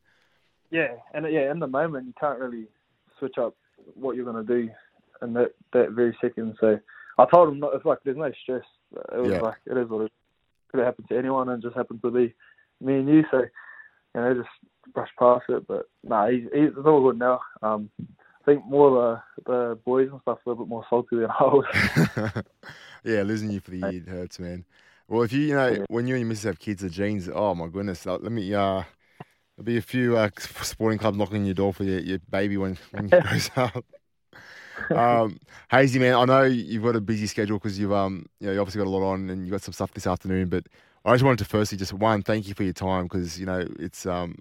Yeah, 0.71 0.95
and 1.13 1.25
yeah, 1.31 1.51
in 1.51 1.59
the 1.59 1.67
moment 1.67 2.07
you 2.07 2.13
can't 2.19 2.39
really 2.39 2.67
switch 3.19 3.37
up 3.37 3.55
what 3.95 4.15
you're 4.15 4.25
gonna 4.25 4.43
do 4.43 4.69
in 5.21 5.33
that 5.33 5.53
that 5.73 5.91
very 5.91 6.15
second. 6.21 6.55
So 6.59 6.79
I 7.17 7.25
told 7.33 7.49
him 7.49 7.59
not, 7.59 7.73
it's 7.73 7.85
like 7.85 7.99
there's 8.03 8.17
no 8.17 8.31
stress. 8.43 8.63
It 9.13 9.17
was 9.17 9.31
Yeah. 9.31 9.41
like 9.41 9.57
it 9.65 9.77
is 9.77 9.89
what 9.89 10.05
it 10.05 10.11
could 10.69 10.79
have 10.79 10.87
happened 10.87 11.07
to 11.09 11.17
anyone, 11.17 11.49
and 11.49 11.63
it 11.63 11.67
just 11.67 11.77
happened 11.77 12.01
to 12.01 12.11
be 12.11 12.33
me 12.81 12.99
and 12.99 13.09
you. 13.09 13.23
So 13.31 13.39
you 13.39 14.21
know, 14.21 14.33
just 14.33 14.93
brush 14.93 15.09
past 15.19 15.45
it. 15.49 15.67
But 15.67 15.87
nah, 16.03 16.27
he's, 16.29 16.43
he's 16.53 16.69
it's 16.69 16.85
all 16.85 17.01
good 17.03 17.19
now. 17.19 17.41
Um, 17.61 17.89
I 17.99 18.45
think 18.45 18.65
more 18.65 19.21
the 19.45 19.51
the 19.51 19.79
boys 19.85 20.09
and 20.11 20.21
stuff 20.21 20.39
are 20.39 20.41
a 20.45 20.49
little 20.51 20.65
bit 20.65 20.69
more 20.69 20.85
salty 20.89 21.17
than 21.17 21.29
I 21.29 21.43
was. 21.43 21.65
yeah, 23.03 23.23
losing 23.23 23.51
you 23.51 23.59
for 23.59 23.71
the 23.71 23.77
year 23.77 24.03
hurts, 24.07 24.39
man. 24.39 24.65
Well, 25.09 25.21
if 25.23 25.31
you, 25.31 25.39
you 25.41 25.53
know, 25.55 25.69
Yeah. 25.69 25.85
when 25.89 26.07
you 26.07 26.15
and 26.15 26.21
your 26.21 26.27
missus 26.29 26.43
have 26.43 26.59
kids, 26.59 26.81
the 26.81 26.89
genes, 26.89 27.29
oh 27.33 27.55
my 27.55 27.67
goodness, 27.67 28.05
uh, 28.05 28.17
let 28.17 28.31
me, 28.31 28.53
uh, 28.53 28.83
there'll 29.57 29.65
be 29.65 29.77
a 29.77 29.81
few 29.81 30.17
uh, 30.17 30.29
sporting 30.37 30.99
clubs 30.99 31.17
knocking 31.17 31.37
on 31.37 31.45
your 31.45 31.55
door 31.55 31.73
for 31.73 31.83
your, 31.83 31.99
your 31.99 32.19
baby 32.29 32.57
when, 32.57 32.77
when 32.91 33.09
he 33.09 33.17
grows 33.19 33.49
up. 33.55 33.83
um, 34.91 35.39
Hazy, 35.71 35.99
man, 35.99 36.13
I 36.13 36.25
know 36.25 36.43
you've 36.43 36.83
got 36.83 36.95
a 36.95 37.01
busy 37.01 37.25
schedule 37.27 37.57
because 37.57 37.79
you've, 37.79 37.91
um, 37.91 38.27
you 38.39 38.47
know, 38.47 38.53
you 38.53 38.59
obviously 38.59 38.79
got 38.79 38.87
a 38.87 38.91
lot 38.91 39.03
on 39.03 39.29
and 39.29 39.45
you 39.45 39.51
got 39.51 39.63
some 39.63 39.73
stuff 39.73 39.93
this 39.93 40.05
afternoon, 40.05 40.49
but 40.49 40.67
I 41.05 41.13
just 41.13 41.23
wanted 41.23 41.39
to 41.39 41.45
firstly 41.45 41.77
just 41.77 41.93
one, 41.93 42.21
thank 42.21 42.47
you 42.47 42.53
for 42.53 42.63
your 42.63 42.73
time 42.73 43.05
because, 43.05 43.39
you 43.39 43.45
know, 43.45 43.67
it's, 43.79 44.05
um, 44.05 44.35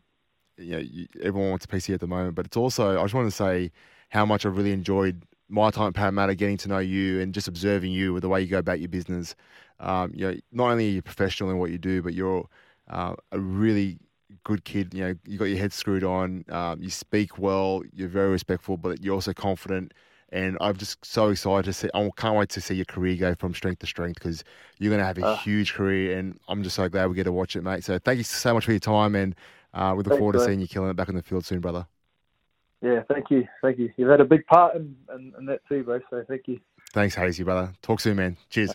you 0.59 0.73
know, 0.73 0.79
you, 0.79 1.07
everyone 1.23 1.51
wants 1.51 1.65
a 1.65 1.69
PC 1.69 1.95
at 1.95 2.01
the 2.01 2.07
moment, 2.07 2.35
but 2.35 2.47
it's 2.47 2.57
also, 2.57 2.99
I 2.99 3.03
just 3.05 3.15
want 3.15 3.27
to 3.29 3.37
say 3.37 3.73
how 4.11 4.27
much 4.27 4.45
I've 4.45 4.57
really 4.57 4.73
enjoyed 4.73 5.23
my 5.49 5.71
time 5.71 5.89
at 5.89 5.95
Parramatta, 5.95 6.35
getting 6.35 6.57
to 6.59 6.69
know 6.69 6.79
you 6.79 7.21
and 7.21 7.33
just 7.33 7.49
observing 7.49 7.93
you 7.93 8.13
with 8.13 8.23
the 8.23 8.29
way 8.29 8.41
you 8.41 8.49
go 8.49 8.59
about 8.59 8.81
your 8.81 8.89
business. 8.89 9.35
um, 9.81 10.13
you 10.15 10.27
know, 10.27 10.37
not 10.53 10.71
only 10.73 10.89
are 10.89 10.93
you 10.93 11.03
professional 11.03 11.51
in 11.51 11.59
what 11.59 11.71
you 11.71 11.79
do, 11.79 12.03
but 12.03 12.15
you're 12.15 12.49
uh, 12.89 13.15
a 13.33 13.39
really 13.39 13.99
good 14.45 14.65
kid. 14.65 14.95
You 14.95 15.05
know, 15.05 15.15
you 15.27 15.39
got 15.39 15.47
your 15.47 15.59
head 15.59 15.73
screwed 15.73 16.05
on. 16.05 16.45
Um, 16.49 16.81
you 16.83 16.91
speak 16.91 17.39
well. 17.39 17.83
You're 17.93 18.09
very 18.09 18.31
respectful, 18.31 18.77
but 18.77 19.03
you're 19.03 19.15
also 19.15 19.33
confident. 19.33 19.93
And 20.31 20.59
I'm 20.61 20.77
just 20.77 21.05
so 21.05 21.29
excited 21.29 21.67
to 21.67 21.73
see. 21.73 21.89
I 21.95 22.11
can't 22.17 22.37
wait 22.37 22.49
to 22.51 22.61
see 22.61 22.75
your 22.75 22.85
career 22.85 23.17
go 23.17 23.35
from 23.35 23.55
strength 23.55 23.79
to 23.81 23.87
strength 23.87 24.19
because 24.19 24.43
you're 24.79 24.91
going 24.91 25.01
to 25.01 25.07
have 25.07 25.19
a 25.19 25.25
uh, 25.25 25.37
huge 25.39 25.75
career. 25.75 26.19
And 26.19 26.39
I'm 26.49 26.63
just 26.63 26.75
so 26.75 26.89
glad 26.89 27.09
we 27.09 27.15
get 27.15 27.25
to 27.25 27.33
watch 27.33 27.55
it, 27.55 27.63
mate. 27.63 27.85
So 27.85 27.99
thank 27.99 28.19
you 28.19 28.25
so 28.25 28.53
much 28.53 28.65
for 28.65 28.73
your 28.73 28.81
time, 28.81 29.15
and 29.15 29.35
uh, 29.73 29.93
we 29.97 29.99
look 29.99 30.09
Thanks, 30.09 30.19
forward 30.19 30.33
to 30.35 30.41
seeing 30.41 30.61
you 30.61 30.67
killing 30.67 30.91
it 30.91 30.97
back 30.97 31.09
in 31.09 31.15
the 31.15 31.23
field 31.23 31.45
soon, 31.45 31.61
brother. 31.61 31.87
Yeah, 32.83 33.03
thank 33.09 33.31
you, 33.31 33.47
thank 33.63 33.79
you. 33.79 33.91
You've 33.97 34.11
had 34.11 34.21
a 34.21 34.25
big 34.25 34.47
part 34.47 34.77
in, 34.77 34.97
in, 35.15 35.33
in 35.39 35.47
that 35.47 35.61
too, 35.69 35.83
bro. 35.83 36.01
So 36.11 36.25
thank 36.29 36.43
you. 36.47 36.61
Thanks, 36.93 37.15
Hazy, 37.15 37.43
brother. 37.43 37.73
Talk 37.83 38.01
soon, 38.01 38.17
man. 38.17 38.37
Cheers. 38.51 38.75